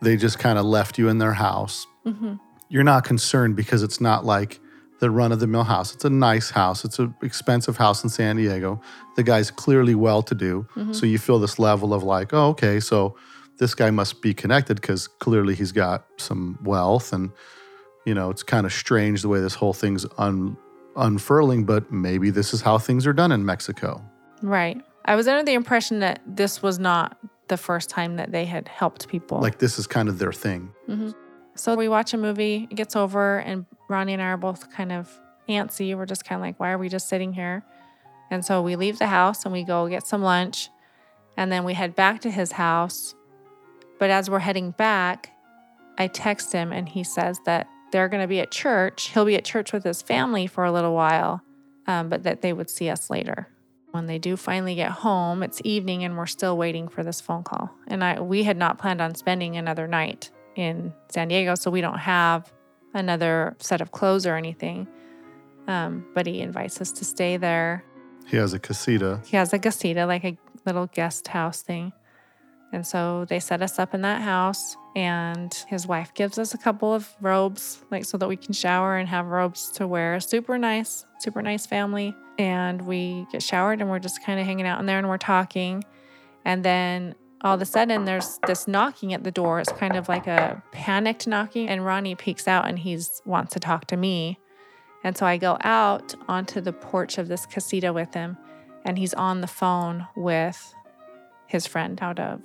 They 0.00 0.16
just 0.16 0.38
kind 0.38 0.58
of 0.58 0.64
left 0.64 0.98
you 0.98 1.08
in 1.08 1.18
their 1.18 1.32
house. 1.34 1.86
hmm 2.04 2.34
You're 2.68 2.84
not 2.84 3.04
concerned 3.04 3.56
because 3.56 3.82
it's 3.82 4.00
not 4.00 4.24
like 4.24 4.60
the 5.00 5.10
run 5.10 5.30
of 5.32 5.40
the 5.40 5.46
mill 5.46 5.64
house. 5.64 5.94
It's 5.94 6.04
a 6.04 6.10
nice 6.10 6.48
house. 6.50 6.84
It's 6.84 6.98
an 6.98 7.14
expensive 7.22 7.76
house 7.76 8.02
in 8.02 8.08
San 8.08 8.36
Diego. 8.36 8.80
The 9.16 9.22
guy's 9.22 9.50
clearly 9.50 9.94
well 9.94 10.22
to 10.22 10.34
do. 10.34 10.66
So 10.92 11.04
you 11.06 11.18
feel 11.18 11.38
this 11.38 11.58
level 11.58 11.92
of 11.92 12.02
like, 12.02 12.32
oh, 12.32 12.48
okay, 12.50 12.80
so 12.80 13.16
this 13.58 13.74
guy 13.74 13.90
must 13.90 14.22
be 14.22 14.32
connected 14.32 14.80
because 14.80 15.06
clearly 15.08 15.54
he's 15.54 15.72
got 15.72 16.06
some 16.18 16.58
wealth. 16.62 17.12
And, 17.12 17.30
you 18.06 18.14
know, 18.14 18.30
it's 18.30 18.42
kind 18.42 18.64
of 18.64 18.72
strange 18.72 19.22
the 19.22 19.28
way 19.28 19.40
this 19.40 19.54
whole 19.54 19.72
thing's 19.74 20.06
un- 20.18 20.56
unfurling, 20.96 21.64
but 21.64 21.90
maybe 21.92 22.30
this 22.30 22.54
is 22.54 22.60
how 22.62 22.78
things 22.78 23.06
are 23.06 23.12
done 23.12 23.32
in 23.32 23.44
Mexico. 23.44 24.02
Right. 24.42 24.80
I 25.06 25.14
was 25.14 25.28
under 25.28 25.44
the 25.44 25.54
impression 25.54 26.00
that 26.00 26.20
this 26.26 26.62
was 26.62 26.78
not 26.78 27.16
the 27.48 27.56
first 27.56 27.88
time 27.88 28.16
that 28.16 28.32
they 28.32 28.44
had 28.44 28.66
helped 28.66 29.08
people. 29.08 29.40
Like 29.40 29.58
this 29.58 29.78
is 29.78 29.86
kind 29.86 30.08
of 30.08 30.18
their 30.18 30.32
thing. 30.32 30.72
So 31.54 31.74
we 31.76 31.88
watch 31.88 32.12
a 32.12 32.18
movie, 32.18 32.66
it 32.70 32.74
gets 32.74 32.96
over, 32.96 33.38
and 33.38 33.64
Ronnie 33.88 34.12
and 34.12 34.22
I 34.22 34.26
are 34.26 34.36
both 34.36 34.70
kind 34.72 34.92
of 34.92 35.08
antsy. 35.48 35.96
We're 35.96 36.06
just 36.06 36.24
kind 36.24 36.40
of 36.40 36.44
like, 36.44 36.58
why 36.60 36.70
are 36.70 36.78
we 36.78 36.88
just 36.88 37.08
sitting 37.08 37.32
here? 37.32 37.64
And 38.30 38.44
so 38.44 38.60
we 38.60 38.74
leave 38.76 38.98
the 38.98 39.06
house 39.06 39.44
and 39.44 39.52
we 39.52 39.62
go 39.62 39.88
get 39.88 40.06
some 40.06 40.22
lunch. 40.22 40.68
And 41.36 41.52
then 41.52 41.64
we 41.64 41.74
head 41.74 41.94
back 41.94 42.20
to 42.22 42.30
his 42.30 42.52
house. 42.52 43.14
But 43.98 44.10
as 44.10 44.28
we're 44.28 44.40
heading 44.40 44.72
back, 44.72 45.30
I 45.98 46.08
text 46.08 46.52
him 46.52 46.72
and 46.72 46.88
he 46.88 47.04
says 47.04 47.38
that 47.46 47.68
they're 47.92 48.08
going 48.08 48.22
to 48.22 48.28
be 48.28 48.40
at 48.40 48.50
church. 48.50 49.10
He'll 49.10 49.24
be 49.24 49.36
at 49.36 49.44
church 49.44 49.72
with 49.72 49.84
his 49.84 50.02
family 50.02 50.46
for 50.46 50.64
a 50.64 50.72
little 50.72 50.94
while, 50.94 51.42
um, 51.86 52.08
but 52.08 52.24
that 52.24 52.42
they 52.42 52.52
would 52.52 52.68
see 52.68 52.90
us 52.90 53.08
later. 53.08 53.48
When 53.96 54.04
they 54.04 54.18
do 54.18 54.36
finally 54.36 54.74
get 54.74 54.90
home, 54.90 55.42
it's 55.42 55.58
evening 55.64 56.04
and 56.04 56.18
we're 56.18 56.26
still 56.26 56.58
waiting 56.58 56.86
for 56.86 57.02
this 57.02 57.18
phone 57.18 57.42
call. 57.42 57.70
And 57.88 58.04
I 58.04 58.20
we 58.20 58.42
had 58.42 58.58
not 58.58 58.76
planned 58.76 59.00
on 59.00 59.14
spending 59.14 59.56
another 59.56 59.88
night 59.88 60.30
in 60.54 60.92
San 61.08 61.28
Diego, 61.28 61.54
so 61.54 61.70
we 61.70 61.80
don't 61.80 61.98
have 61.98 62.52
another 62.92 63.56
set 63.58 63.80
of 63.80 63.92
clothes 63.92 64.26
or 64.26 64.36
anything. 64.36 64.86
Um, 65.66 66.04
but 66.14 66.26
he 66.26 66.42
invites 66.42 66.78
us 66.82 66.92
to 66.92 67.06
stay 67.06 67.38
there. 67.38 67.84
He 68.26 68.36
has 68.36 68.52
a 68.52 68.58
casita. 68.58 69.22
He 69.24 69.38
has 69.38 69.54
a 69.54 69.58
casita, 69.58 70.04
like 70.04 70.24
a 70.24 70.36
little 70.66 70.88
guest 70.88 71.28
house 71.28 71.62
thing. 71.62 71.94
And 72.72 72.86
so 72.86 73.24
they 73.28 73.40
set 73.40 73.62
us 73.62 73.78
up 73.78 73.94
in 73.94 74.02
that 74.02 74.22
house, 74.22 74.76
and 74.94 75.54
his 75.68 75.86
wife 75.86 76.12
gives 76.14 76.38
us 76.38 76.52
a 76.52 76.58
couple 76.58 76.92
of 76.92 77.08
robes, 77.20 77.84
like 77.90 78.04
so 78.04 78.18
that 78.18 78.28
we 78.28 78.36
can 78.36 78.52
shower 78.52 78.96
and 78.96 79.08
have 79.08 79.26
robes 79.26 79.70
to 79.72 79.86
wear. 79.86 80.18
Super 80.20 80.58
nice, 80.58 81.06
super 81.20 81.42
nice 81.42 81.64
family. 81.64 82.14
And 82.38 82.82
we 82.82 83.26
get 83.32 83.42
showered, 83.42 83.80
and 83.80 83.88
we're 83.88 83.98
just 83.98 84.22
kind 84.24 84.40
of 84.40 84.46
hanging 84.46 84.66
out 84.66 84.80
in 84.80 84.86
there 84.86 84.98
and 84.98 85.08
we're 85.08 85.16
talking. 85.16 85.84
And 86.44 86.64
then 86.64 87.14
all 87.40 87.54
of 87.54 87.62
a 87.62 87.66
sudden, 87.66 88.04
there's 88.04 88.38
this 88.46 88.66
knocking 88.66 89.14
at 89.14 89.22
the 89.24 89.30
door. 89.30 89.60
It's 89.60 89.72
kind 89.72 89.96
of 89.96 90.08
like 90.08 90.26
a 90.26 90.62
panicked 90.72 91.26
knocking, 91.26 91.68
and 91.68 91.84
Ronnie 91.84 92.14
peeks 92.14 92.48
out 92.48 92.66
and 92.66 92.78
he's 92.78 93.22
wants 93.24 93.52
to 93.54 93.60
talk 93.60 93.86
to 93.86 93.96
me. 93.96 94.38
And 95.04 95.16
so 95.16 95.24
I 95.24 95.36
go 95.36 95.56
out 95.62 96.14
onto 96.28 96.60
the 96.60 96.72
porch 96.72 97.16
of 97.16 97.28
this 97.28 97.46
casita 97.46 97.92
with 97.92 98.12
him, 98.12 98.36
and 98.84 98.98
he's 98.98 99.14
on 99.14 99.40
the 99.40 99.46
phone 99.46 100.06
with 100.16 100.74
his 101.46 101.66
friend 101.66 101.98
out 102.02 102.18
of 102.18 102.40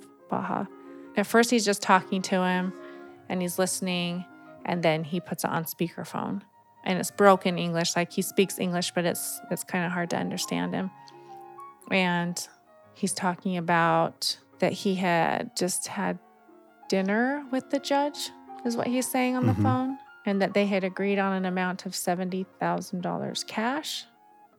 At 1.16 1.26
first, 1.26 1.50
he's 1.50 1.64
just 1.64 1.82
talking 1.82 2.22
to 2.22 2.42
him 2.42 2.72
and 3.28 3.42
he's 3.42 3.58
listening, 3.58 4.24
and 4.64 4.82
then 4.82 5.04
he 5.04 5.20
puts 5.20 5.44
it 5.44 5.50
on 5.50 5.64
speakerphone. 5.64 6.42
And 6.84 6.98
it's 6.98 7.10
broken 7.10 7.58
English, 7.58 7.94
like 7.96 8.12
he 8.12 8.22
speaks 8.22 8.58
English, 8.58 8.92
but 8.92 9.04
it's 9.04 9.40
it's 9.50 9.64
kind 9.64 9.84
of 9.84 9.92
hard 9.92 10.10
to 10.10 10.16
understand 10.16 10.74
him. 10.74 10.90
And 11.90 12.36
he's 12.94 13.12
talking 13.12 13.56
about 13.56 14.38
that 14.58 14.72
he 14.72 14.94
had 14.96 15.56
just 15.56 15.86
had 15.86 16.18
dinner 16.88 17.44
with 17.50 17.70
the 17.70 17.78
judge, 17.78 18.30
is 18.64 18.76
what 18.76 18.86
he's 18.86 19.08
saying 19.10 19.36
on 19.36 19.46
the 19.46 19.52
Mhm. 19.52 19.62
phone, 19.62 19.98
and 20.26 20.40
that 20.42 20.54
they 20.54 20.66
had 20.66 20.84
agreed 20.84 21.18
on 21.18 21.32
an 21.32 21.44
amount 21.44 21.86
of 21.86 21.94
$70,000 21.94 23.44
cash. 23.44 24.06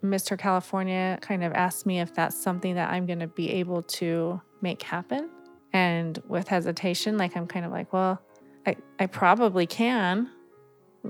Mr. 0.02 0.38
California 0.38 1.18
kind 1.22 1.44
of 1.44 1.54
asked 1.54 1.86
me 1.86 2.00
if 2.02 2.14
that's 2.14 2.36
something 2.42 2.76
that 2.76 2.90
I'm 2.92 3.06
going 3.06 3.20
to 3.20 3.28
be 3.28 3.50
able 3.52 3.82
to 3.84 4.42
make 4.62 4.82
happen. 4.84 5.30
And 5.74 6.22
with 6.28 6.48
hesitation, 6.48 7.18
like 7.18 7.36
I'm 7.36 7.48
kind 7.48 7.66
of 7.66 7.72
like, 7.72 7.92
well, 7.92 8.22
I, 8.66 8.78
I 9.00 9.08
probably 9.08 9.66
can. 9.66 10.30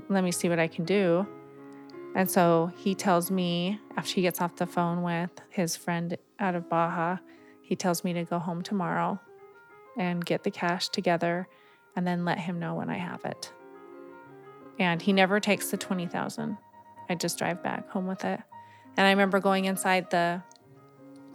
Let 0.08 0.24
me 0.24 0.32
see 0.32 0.48
what 0.48 0.58
I 0.58 0.66
can 0.66 0.84
do. 0.84 1.26
And 2.14 2.30
so 2.30 2.72
he 2.76 2.94
tells 2.94 3.30
me 3.30 3.78
after 3.96 4.14
he 4.14 4.22
gets 4.22 4.40
off 4.40 4.56
the 4.56 4.66
phone 4.66 5.02
with 5.02 5.30
his 5.50 5.76
friend 5.76 6.16
out 6.38 6.54
of 6.54 6.68
Baja, 6.68 7.18
he 7.62 7.76
tells 7.76 8.04
me 8.04 8.12
to 8.14 8.24
go 8.24 8.38
home 8.38 8.62
tomorrow 8.62 9.20
and 9.98 10.24
get 10.24 10.44
the 10.44 10.50
cash 10.50 10.88
together 10.88 11.48
and 11.96 12.06
then 12.06 12.24
let 12.24 12.38
him 12.38 12.58
know 12.58 12.74
when 12.74 12.88
I 12.88 12.98
have 12.98 13.24
it. 13.24 13.52
And 14.78 15.00
he 15.00 15.12
never 15.12 15.40
takes 15.40 15.70
the 15.70 15.76
20,000. 15.76 16.56
I 17.08 17.14
just 17.14 17.38
drive 17.38 17.62
back 17.62 17.88
home 17.90 18.06
with 18.06 18.24
it. 18.24 18.40
And 18.96 19.06
I 19.06 19.10
remember 19.10 19.40
going 19.40 19.64
inside 19.64 20.10
the 20.10 20.42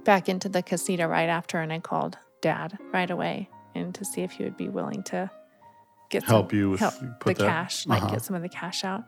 back 0.04 0.30
into 0.30 0.50
the 0.50 0.64
casita 0.64 1.08
right 1.08 1.30
after 1.30 1.60
and 1.60 1.72
I 1.72 1.80
called 1.80 2.18
dad 2.42 2.78
right 2.94 3.10
away 3.10 3.50
and 3.76 3.94
to 3.96 4.06
see 4.06 4.22
if 4.22 4.32
he 4.32 4.44
would 4.44 4.58
be 4.58 4.70
willing 4.70 5.04
to 5.04 5.30
get 6.10 6.24
some- 6.24 6.30
Help 6.30 6.54
you 6.54 6.72
with- 6.72 6.80
help 6.80 6.94
put 7.20 7.38
the 7.38 7.44
that- 7.44 7.50
cash, 7.50 7.86
like 7.88 8.02
uh-huh. 8.04 8.12
get 8.14 8.22
some 8.24 8.36
of 8.36 8.42
the 8.42 8.50
cash 8.50 8.84
out. 8.84 9.04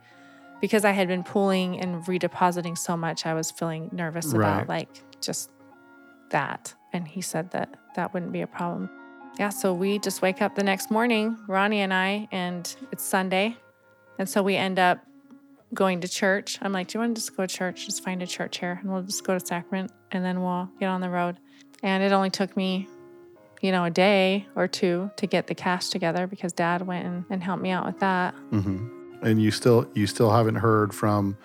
Because 0.61 0.85
I 0.85 0.91
had 0.91 1.07
been 1.07 1.23
pooling 1.23 1.79
and 1.79 2.03
redepositing 2.05 2.77
so 2.77 2.95
much, 2.95 3.25
I 3.25 3.33
was 3.33 3.49
feeling 3.49 3.89
nervous 3.91 4.27
Right. 4.27 4.57
about 4.57 4.69
like 4.69 4.89
just 5.21 5.49
that. 6.29 6.73
And 6.93 7.07
he 7.07 7.21
said 7.21 7.51
that 7.51 7.75
that 7.95 8.13
wouldn't 8.13 8.31
be 8.31 8.41
a 8.41 8.47
problem. 8.47 8.89
Yeah, 9.39 9.49
so 9.49 9.73
we 9.73 9.97
just 9.97 10.21
wake 10.21 10.41
up 10.41 10.55
the 10.55 10.63
next 10.63 10.91
morning, 10.91 11.37
Ronnie 11.47 11.79
and 11.79 11.93
I, 11.93 12.27
and 12.31 12.73
it's 12.91 13.03
Sunday. 13.03 13.55
And 14.19 14.29
so 14.29 14.43
we 14.43 14.55
end 14.55 14.77
up 14.77 14.99
going 15.73 16.01
to 16.01 16.07
church. 16.07 16.59
I'm 16.61 16.73
like, 16.73 16.89
Do 16.89 16.97
you 16.97 16.99
want 16.99 17.15
to 17.15 17.21
just 17.21 17.35
go 17.35 17.45
to 17.45 17.55
church? 17.55 17.85
Just 17.85 18.03
find 18.03 18.21
a 18.21 18.27
church 18.27 18.59
here 18.59 18.77
and 18.81 18.91
we'll 18.91 19.03
just 19.03 19.23
go 19.23 19.37
to 19.37 19.43
Sacrament 19.45 19.91
and 20.11 20.23
then 20.23 20.43
we'll 20.43 20.69
get 20.79 20.87
on 20.89 21.01
the 21.01 21.09
road. 21.09 21.37
And 21.81 22.03
it 22.03 22.11
only 22.11 22.29
took 22.29 22.55
me, 22.55 22.87
you 23.61 23.71
know, 23.71 23.85
a 23.85 23.89
day 23.89 24.47
or 24.55 24.67
two 24.67 25.11
to 25.17 25.27
get 25.27 25.47
the 25.47 25.55
cash 25.55 25.89
together 25.89 26.27
because 26.27 26.51
dad 26.51 26.85
went 26.85 27.05
and, 27.05 27.25
and 27.29 27.43
helped 27.43 27.61
me 27.61 27.69
out 27.71 27.85
with 27.85 27.99
that. 27.99 28.33
hmm 28.49 28.97
and 29.23 29.39
you 29.39 29.51
still 29.51 29.87
you 29.93 30.07
still 30.07 30.31
haven't 30.31 30.55
heard 30.55 30.93
from 30.95 31.37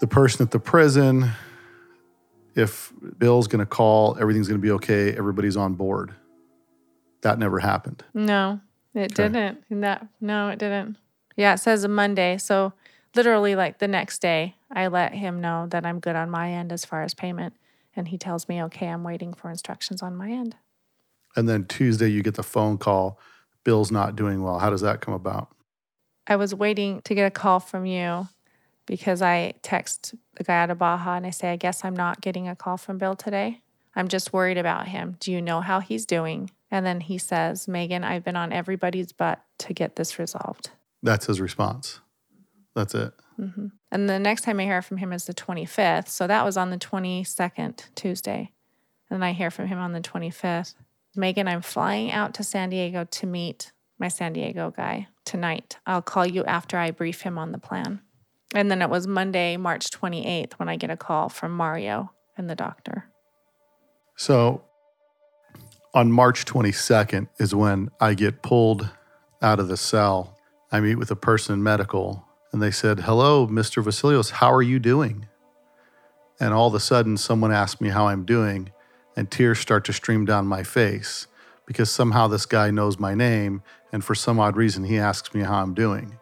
the 0.00 0.06
person 0.06 0.46
at 0.46 0.52
the 0.52 0.60
prison 0.60 1.32
if 2.54 2.92
Bill's 3.18 3.48
going 3.48 3.60
to 3.60 3.66
call, 3.66 4.16
everything's 4.18 4.48
going 4.48 4.60
to 4.60 4.62
be 4.62 4.70
okay, 4.72 5.12
everybody's 5.16 5.56
on 5.56 5.74
board. 5.74 6.14
That 7.20 7.38
never 7.38 7.58
happened. 7.58 8.02
No, 8.14 8.60
it 8.94 9.12
okay. 9.12 9.28
didn't. 9.28 9.64
That 9.82 10.06
no, 10.20 10.48
it 10.48 10.58
didn't. 10.58 10.96
Yeah, 11.36 11.54
it 11.54 11.58
says 11.58 11.84
a 11.84 11.88
Monday. 11.88 12.38
So 12.38 12.72
literally 13.14 13.54
like 13.56 13.78
the 13.78 13.88
next 13.88 14.20
day, 14.20 14.56
I 14.70 14.86
let 14.86 15.12
him 15.12 15.40
know 15.40 15.66
that 15.68 15.84
I'm 15.84 16.00
good 16.00 16.16
on 16.16 16.30
my 16.30 16.50
end 16.50 16.72
as 16.72 16.84
far 16.84 17.02
as 17.02 17.12
payment. 17.14 17.54
And 17.94 18.08
he 18.08 18.18
tells 18.18 18.48
me, 18.48 18.62
okay, 18.64 18.88
I'm 18.88 19.04
waiting 19.04 19.34
for 19.34 19.50
instructions 19.50 20.02
on 20.02 20.16
my 20.16 20.30
end. 20.30 20.56
And 21.36 21.48
then 21.48 21.66
Tuesday, 21.66 22.08
you 22.08 22.22
get 22.22 22.34
the 22.34 22.42
phone 22.42 22.78
call, 22.78 23.20
Bill's 23.64 23.92
not 23.92 24.16
doing 24.16 24.42
well. 24.42 24.58
How 24.58 24.70
does 24.70 24.80
that 24.80 25.00
come 25.00 25.14
about? 25.14 25.48
I 26.26 26.36
was 26.36 26.54
waiting 26.54 27.02
to 27.02 27.14
get 27.14 27.26
a 27.26 27.30
call 27.30 27.60
from 27.60 27.86
you 27.86 28.28
because 28.86 29.22
I 29.22 29.54
text 29.62 30.14
the 30.36 30.44
guy 30.44 30.62
out 30.62 30.70
of 30.70 30.78
Baja 30.78 31.14
and 31.14 31.26
I 31.26 31.30
say, 31.30 31.52
I 31.52 31.56
guess 31.56 31.84
I'm 31.84 31.94
not 31.94 32.20
getting 32.20 32.48
a 32.48 32.56
call 32.56 32.76
from 32.76 32.98
Bill 32.98 33.14
today. 33.14 33.60
I'm 33.94 34.08
just 34.08 34.32
worried 34.32 34.58
about 34.58 34.88
him. 34.88 35.16
Do 35.20 35.32
you 35.32 35.40
know 35.40 35.60
how 35.60 35.80
he's 35.80 36.06
doing? 36.06 36.50
And 36.70 36.84
then 36.84 37.00
he 37.00 37.18
says, 37.18 37.68
Meagan, 37.68 38.04
I've 38.04 38.24
been 38.24 38.36
on 38.36 38.52
everybody's 38.52 39.12
butt 39.12 39.40
to 39.58 39.72
get 39.72 39.96
this 39.96 40.18
resolved. 40.18 40.70
That's 41.02 41.26
his 41.26 41.40
response. 41.40 42.00
That's 42.74 42.94
it. 42.94 43.12
Mm-hmm. 43.40 43.66
And 43.90 44.08
the 44.08 44.18
next 44.18 44.42
time 44.42 44.60
I 44.60 44.64
hear 44.64 44.82
from 44.82 44.98
him 44.98 45.12
is 45.12 45.24
the 45.24 45.34
25th. 45.34 46.08
So 46.08 46.26
that 46.26 46.44
was 46.44 46.56
on 46.56 46.70
the 46.70 46.78
22nd, 46.78 47.84
Tuesday. 47.94 48.52
And 49.08 49.16
then 49.16 49.22
I 49.22 49.32
hear 49.32 49.50
from 49.50 49.68
him 49.68 49.78
on 49.78 49.92
the 49.92 50.00
25th. 50.00 50.74
Meagan, 51.16 51.48
I'm 51.48 51.62
flying 51.62 52.10
out 52.10 52.34
to 52.34 52.44
San 52.44 52.70
Diego 52.70 53.04
to 53.04 53.26
meet 53.26 53.72
my 53.98 54.08
San 54.08 54.32
Diego 54.32 54.72
guy 54.76 55.08
tonight. 55.24 55.78
I'll 55.86 56.02
call 56.02 56.26
you 56.26 56.44
after 56.44 56.78
I 56.78 56.90
brief 56.90 57.22
him 57.22 57.38
on 57.38 57.52
the 57.52 57.58
plan. 57.58 58.00
And 58.54 58.70
then 58.70 58.82
it 58.82 58.90
was 58.90 59.06
Monday, 59.06 59.56
March 59.56 59.90
28th, 59.90 60.54
when 60.54 60.68
I 60.68 60.76
get 60.76 60.90
a 60.90 60.96
call 60.96 61.28
from 61.28 61.52
Mario 61.52 62.12
and 62.36 62.48
the 62.48 62.54
doctor. 62.54 63.06
So 64.16 64.62
on 65.94 66.12
March 66.12 66.44
22nd 66.44 67.28
is 67.38 67.54
when 67.54 67.90
I 68.00 68.14
get 68.14 68.42
pulled 68.42 68.90
out 69.42 69.58
of 69.58 69.68
the 69.68 69.76
cell. 69.76 70.36
I 70.70 70.80
meet 70.80 70.96
with 70.96 71.10
a 71.10 71.16
person 71.16 71.54
in 71.54 71.62
medical, 71.62 72.24
and 72.52 72.62
they 72.62 72.70
said, 72.70 73.00
Hello, 73.00 73.46
Mr. 73.46 73.82
Vasilios, 73.82 74.30
how 74.30 74.52
are 74.52 74.62
you 74.62 74.78
doing? 74.78 75.26
And 76.38 76.52
all 76.52 76.68
of 76.68 76.74
a 76.74 76.80
sudden, 76.80 77.16
someone 77.16 77.52
asked 77.52 77.80
me 77.80 77.88
how 77.88 78.08
I'm 78.08 78.24
doing, 78.24 78.70
and 79.16 79.30
tears 79.30 79.58
start 79.58 79.84
to 79.86 79.92
stream 79.92 80.24
down 80.24 80.46
my 80.46 80.62
face 80.62 81.26
because 81.66 81.90
somehow 81.90 82.28
this 82.28 82.46
guy 82.46 82.70
knows 82.70 82.98
my 82.98 83.14
name, 83.14 83.62
and 83.92 84.04
for 84.04 84.14
some 84.14 84.38
odd 84.38 84.56
reason, 84.56 84.84
he 84.84 84.98
asks 84.98 85.34
me 85.34 85.42
how 85.42 85.62
I'm 85.62 85.74
doing. 85.74 86.18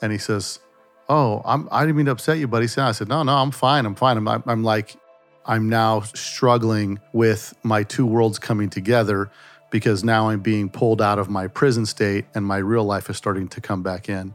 And 0.00 0.10
he 0.10 0.18
says, 0.18 0.60
oh, 1.08 1.42
I'm, 1.44 1.68
I 1.70 1.82
didn't 1.82 1.96
mean 1.96 2.06
to 2.06 2.12
upset 2.12 2.38
you, 2.38 2.48
buddy. 2.48 2.66
I 2.78 2.92
said, 2.92 3.08
no, 3.08 3.22
no, 3.22 3.34
I'm 3.34 3.50
fine. 3.50 3.84
I'm 3.84 3.94
fine. 3.94 4.16
I'm, 4.16 4.28
I'm 4.28 4.62
like, 4.62 4.96
I'm 5.44 5.68
now 5.68 6.00
struggling 6.00 7.00
with 7.12 7.54
my 7.62 7.82
two 7.82 8.06
worlds 8.06 8.38
coming 8.38 8.70
together 8.70 9.30
because 9.70 10.04
now 10.04 10.28
I'm 10.28 10.40
being 10.40 10.68
pulled 10.68 11.02
out 11.02 11.18
of 11.18 11.28
my 11.28 11.46
prison 11.46 11.84
state 11.84 12.26
and 12.34 12.44
my 12.44 12.58
real 12.58 12.84
life 12.84 13.10
is 13.10 13.16
starting 13.16 13.48
to 13.48 13.60
come 13.60 13.82
back 13.82 14.08
in. 14.08 14.34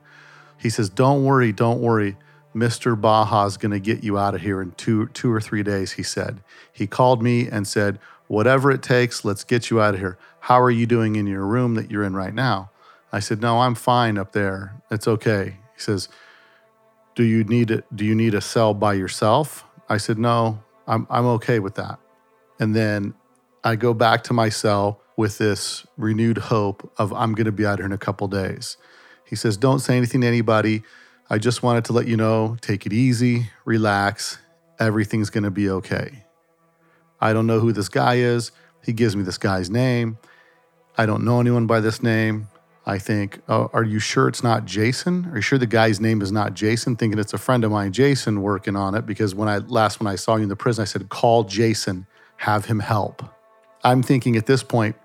He 0.59 0.69
says, 0.69 0.89
don't 0.89 1.23
worry, 1.23 1.51
don't 1.51 1.81
worry. 1.81 2.17
Mr. 2.55 2.99
Baja's 2.99 3.57
going 3.57 3.71
to 3.71 3.79
get 3.79 4.03
you 4.03 4.17
out 4.17 4.35
of 4.35 4.41
here 4.41 4.61
in 4.61 4.71
two, 4.71 5.07
two 5.07 5.31
or 5.31 5.41
three 5.41 5.63
days, 5.63 5.93
he 5.93 6.03
said. 6.03 6.41
He 6.71 6.87
called 6.87 7.23
me 7.23 7.47
and 7.47 7.67
said, 7.67 7.99
whatever 8.27 8.71
it 8.71 8.81
takes, 8.81 9.25
let's 9.25 9.43
get 9.43 9.69
you 9.69 9.81
out 9.81 9.95
of 9.95 9.99
here. 9.99 10.17
How 10.41 10.61
are 10.61 10.71
you 10.71 10.85
doing 10.85 11.15
in 11.15 11.27
your 11.27 11.45
room 11.45 11.75
that 11.75 11.89
you're 11.89 12.03
in 12.03 12.15
right 12.15 12.33
now? 12.33 12.69
I 13.11 13.19
said, 13.19 13.41
no, 13.41 13.61
I'm 13.61 13.75
fine 13.75 14.17
up 14.17 14.33
there. 14.33 14.81
It's 14.91 15.07
okay. 15.07 15.57
He 15.73 15.79
says, 15.79 16.09
do 17.15 17.23
you 17.23 17.43
need 17.43 17.71
it? 17.71 17.85
Do 17.95 18.05
you 18.05 18.15
need 18.15 18.33
a 18.33 18.41
cell 18.41 18.73
by 18.73 18.93
yourself? 18.93 19.65
I 19.89 19.97
said, 19.97 20.17
no, 20.17 20.63
I'm, 20.87 21.05
I'm 21.09 21.25
okay 21.25 21.59
with 21.59 21.75
that. 21.75 21.99
And 22.59 22.75
then 22.75 23.13
I 23.63 23.75
go 23.75 23.93
back 23.93 24.23
to 24.25 24.33
my 24.33 24.49
cell 24.49 24.99
with 25.15 25.37
this 25.37 25.85
renewed 25.97 26.37
hope 26.37 26.91
of 26.97 27.13
I'm 27.13 27.33
going 27.35 27.45
to 27.45 27.51
be 27.51 27.65
out 27.65 27.79
here 27.79 27.85
in 27.85 27.91
a 27.91 27.97
couple 27.97 28.27
days. 28.27 28.77
He 29.25 29.35
says, 29.35 29.57
don't 29.57 29.79
say 29.79 29.95
anything 29.95 30.21
to 30.21 30.27
anybody. 30.27 30.83
I 31.29 31.37
just 31.37 31.63
wanted 31.63 31.85
to 31.85 31.93
let 31.93 32.07
you 32.07 32.17
know, 32.17 32.57
take 32.61 32.85
it 32.85 32.93
easy, 32.93 33.49
relax. 33.65 34.37
Everything's 34.79 35.29
going 35.29 35.43
to 35.43 35.51
be 35.51 35.69
okay. 35.69 36.25
I 37.19 37.33
don't 37.33 37.47
know 37.47 37.59
who 37.59 37.71
this 37.71 37.89
guy 37.89 38.15
is. 38.15 38.51
He 38.83 38.93
gives 38.93 39.15
me 39.15 39.23
this 39.23 39.37
guy's 39.37 39.69
name. 39.69 40.17
I 40.97 41.05
don't 41.05 41.23
know 41.23 41.39
anyone 41.39 41.65
by 41.65 41.79
this 41.79 42.03
name. 42.03 42.49
I 42.85 42.99
think, 42.99 43.39
oh, 43.47 43.69
are 43.71 43.83
you 43.83 43.99
sure 43.99 44.27
it's 44.27 44.43
not 44.43 44.65
Jason? 44.65 45.27
Are 45.31 45.37
you 45.37 45.41
sure 45.41 45.57
the 45.57 45.65
guy's 45.65 46.01
name 46.01 46.21
is 46.21 46.33
not 46.33 46.53
Jason? 46.53 46.97
Thinking 46.97 47.17
it's 47.17 47.33
a 47.33 47.37
friend 47.37 47.63
of 47.63 47.71
mine, 47.71 47.93
Jason, 47.93 48.41
working 48.41 48.75
on 48.75 48.93
it. 48.93 49.05
Because 49.05 49.33
when 49.33 49.47
I 49.47 49.59
last 49.59 50.01
when 50.01 50.07
I 50.07 50.15
saw 50.15 50.35
you 50.35 50.43
in 50.43 50.49
the 50.49 50.57
prison, 50.57 50.81
I 50.81 50.85
said, 50.85 51.07
call 51.07 51.45
Jason, 51.45 52.05
have 52.37 52.65
him 52.65 52.79
help. 52.79 53.23
I'm 53.85 54.03
thinking 54.03 54.35
at 54.35 54.47
this 54.47 54.63
point, 54.63 54.97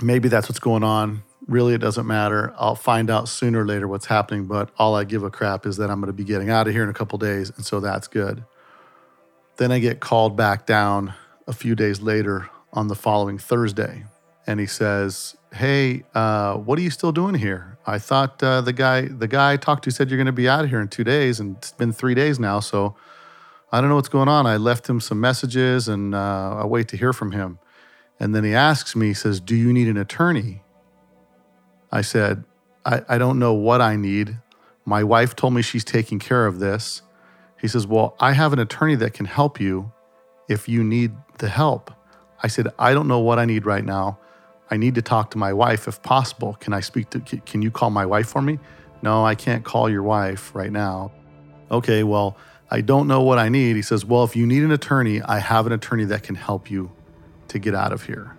maybe 0.00 0.28
that's 0.28 0.48
what's 0.48 0.60
going 0.60 0.84
on. 0.84 1.24
Really, 1.46 1.74
it 1.74 1.78
doesn't 1.78 2.06
matter. 2.06 2.54
I'll 2.56 2.74
find 2.74 3.10
out 3.10 3.28
sooner 3.28 3.62
or 3.62 3.66
later 3.66 3.86
what's 3.86 4.06
happening. 4.06 4.46
But 4.46 4.70
all 4.78 4.94
I 4.94 5.04
give 5.04 5.22
a 5.22 5.30
crap 5.30 5.66
is 5.66 5.76
that 5.76 5.90
I'm 5.90 6.00
going 6.00 6.06
to 6.06 6.16
be 6.16 6.24
getting 6.24 6.48
out 6.48 6.66
of 6.66 6.72
here 6.72 6.82
in 6.82 6.88
a 6.88 6.94
couple 6.94 7.18
days, 7.18 7.52
and 7.54 7.64
so 7.64 7.80
that's 7.80 8.08
good. 8.08 8.44
Then 9.56 9.70
I 9.70 9.78
get 9.78 10.00
called 10.00 10.36
back 10.36 10.66
down 10.66 11.14
a 11.46 11.52
few 11.52 11.74
days 11.74 12.00
later 12.00 12.48
on 12.72 12.88
the 12.88 12.94
following 12.94 13.38
Thursday, 13.38 14.04
and 14.46 14.58
he 14.58 14.66
says, 14.66 15.36
"Hey, 15.52 16.04
uh, 16.14 16.56
what 16.56 16.78
are 16.78 16.82
you 16.82 16.90
still 16.90 17.12
doing 17.12 17.34
here? 17.34 17.78
I 17.86 17.98
thought 17.98 18.42
uh, 18.42 18.62
the 18.62 18.72
guy 18.72 19.02
the 19.02 19.28
guy 19.28 19.52
I 19.52 19.56
talked 19.58 19.84
to 19.84 19.90
said 19.90 20.08
you're 20.08 20.16
going 20.16 20.26
to 20.26 20.32
be 20.32 20.48
out 20.48 20.64
of 20.64 20.70
here 20.70 20.80
in 20.80 20.88
two 20.88 21.04
days, 21.04 21.40
and 21.40 21.56
it's 21.58 21.72
been 21.72 21.92
three 21.92 22.14
days 22.14 22.40
now. 22.40 22.60
So 22.60 22.96
I 23.70 23.80
don't 23.80 23.90
know 23.90 23.96
what's 23.96 24.08
going 24.08 24.28
on. 24.28 24.46
I 24.46 24.56
left 24.56 24.88
him 24.88 25.00
some 25.00 25.20
messages, 25.20 25.88
and 25.88 26.14
uh, 26.14 26.60
I 26.62 26.66
wait 26.66 26.88
to 26.88 26.96
hear 26.96 27.12
from 27.12 27.32
him. 27.32 27.58
And 28.18 28.34
then 28.34 28.44
he 28.44 28.54
asks 28.54 28.96
me, 28.96 29.08
he 29.08 29.14
says, 29.14 29.40
"Do 29.40 29.54
you 29.54 29.72
need 29.72 29.88
an 29.88 29.98
attorney?" 29.98 30.63
I 31.94 32.02
said, 32.02 32.44
I, 32.84 33.02
I 33.08 33.18
don't 33.18 33.38
know 33.38 33.54
what 33.54 33.80
I 33.80 33.96
need. 33.96 34.36
My 34.84 35.02
wife 35.02 35.34
told 35.34 35.54
me 35.54 35.62
she's 35.62 35.84
taking 35.84 36.18
care 36.18 36.46
of 36.46 36.58
this." 36.58 37.00
He 37.60 37.68
says, 37.68 37.86
"Well, 37.86 38.16
I 38.20 38.32
have 38.32 38.52
an 38.52 38.58
attorney 38.58 38.96
that 38.96 39.14
can 39.14 39.26
help 39.26 39.58
you 39.58 39.92
if 40.48 40.68
you 40.68 40.84
need 40.84 41.12
the 41.38 41.48
help." 41.48 41.90
I 42.42 42.48
said, 42.48 42.68
"I 42.78 42.92
don't 42.92 43.08
know 43.08 43.20
what 43.20 43.38
I 43.38 43.46
need 43.46 43.64
right 43.64 43.84
now." 43.84 44.18
I 44.70 44.76
need 44.76 44.94
to 44.94 45.02
talk 45.02 45.30
to 45.32 45.38
my 45.38 45.52
wife 45.52 45.86
if 45.86 46.02
possible. 46.02 46.54
Can 46.54 46.72
I 46.72 46.80
speak 46.80 47.10
to, 47.10 47.20
can 47.20 47.62
you 47.62 47.70
call 47.70 47.90
my 47.90 48.06
wife 48.06 48.28
for 48.28 48.42
me? 48.42 48.58
No, 49.02 49.24
I 49.24 49.34
can't 49.34 49.64
call 49.64 49.90
your 49.90 50.02
wife 50.02 50.54
right 50.54 50.72
now. 50.72 51.12
Okay, 51.70 52.02
well, 52.02 52.36
I 52.70 52.80
don't 52.80 53.06
know 53.06 53.22
what 53.22 53.38
I 53.38 53.48
need. 53.48 53.76
He 53.76 53.82
says, 53.82 54.04
Well, 54.04 54.24
if 54.24 54.34
you 54.34 54.46
need 54.46 54.62
an 54.62 54.72
attorney, 54.72 55.20
I 55.22 55.38
have 55.38 55.66
an 55.66 55.72
attorney 55.72 56.04
that 56.06 56.22
can 56.22 56.34
help 56.34 56.70
you 56.70 56.90
to 57.48 57.58
get 57.58 57.74
out 57.74 57.92
of 57.92 58.04
here. 58.06 58.36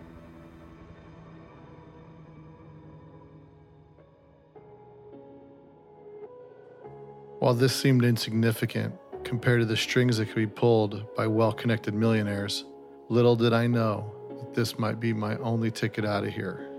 While 7.40 7.54
this 7.54 7.76
seemed 7.76 8.06
insignificant 8.06 8.96
compared 9.24 9.60
to 9.60 9.66
the 9.66 9.76
strings 9.76 10.18
that 10.18 10.28
could 10.28 10.36
be 10.36 10.48
pulled 10.48 11.14
by 11.16 11.28
well 11.28 11.52
connected 11.52 11.94
millionaires, 11.94 12.64
little 13.10 13.36
did 13.36 13.52
I 13.52 13.68
know 13.68 14.12
that 14.38 14.54
this 14.54 14.80
might 14.80 15.00
be 15.00 15.14
my 15.14 15.36
only 15.38 15.70
ticket 15.70 16.06
out 16.06 16.24
of 16.24 16.34
here. 16.34 16.70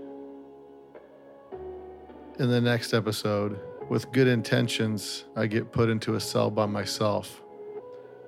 In 2.39 2.49
the 2.49 2.61
next 2.61 2.93
episode, 2.93 3.59
with 3.89 4.11
good 4.11 4.27
intentions, 4.27 5.25
I 5.35 5.47
get 5.47 5.71
put 5.71 5.89
into 5.89 6.15
a 6.15 6.19
cell 6.19 6.49
by 6.49 6.65
myself, 6.65 7.41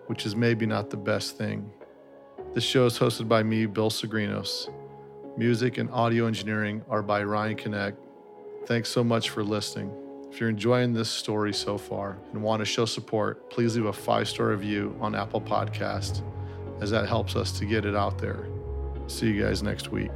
which 0.07 0.25
is 0.25 0.35
maybe 0.35 0.65
not 0.65 0.89
the 0.89 0.97
best 0.97 1.37
thing. 1.37 1.71
The 2.53 2.61
show 2.61 2.85
is 2.85 2.97
hosted 2.97 3.27
by 3.27 3.43
me, 3.43 3.65
Bill 3.65 3.89
Sagrinos. 3.89 4.69
Music 5.37 5.77
and 5.77 5.89
audio 5.91 6.27
engineering 6.27 6.83
are 6.89 7.01
by 7.01 7.23
Ryan 7.23 7.55
Connect. 7.55 7.97
Thanks 8.65 8.89
so 8.89 9.03
much 9.03 9.29
for 9.29 9.43
listening. 9.43 9.91
If 10.31 10.39
you're 10.39 10.49
enjoying 10.49 10.93
this 10.93 11.09
story 11.09 11.53
so 11.53 11.77
far 11.77 12.17
and 12.31 12.43
want 12.43 12.59
to 12.59 12.65
show 12.65 12.85
support, 12.85 13.49
please 13.49 13.75
leave 13.75 13.85
a 13.85 13.93
five 13.93 14.27
star 14.27 14.47
review 14.47 14.95
on 15.01 15.15
Apple 15.15 15.41
Podcast, 15.41 16.21
as 16.81 16.91
that 16.91 17.07
helps 17.07 17.35
us 17.35 17.51
to 17.59 17.65
get 17.65 17.83
it 17.85 17.95
out 17.95 18.19
there. 18.19 18.47
See 19.07 19.27
you 19.27 19.41
guys 19.41 19.63
next 19.63 19.91
week. 19.91 20.11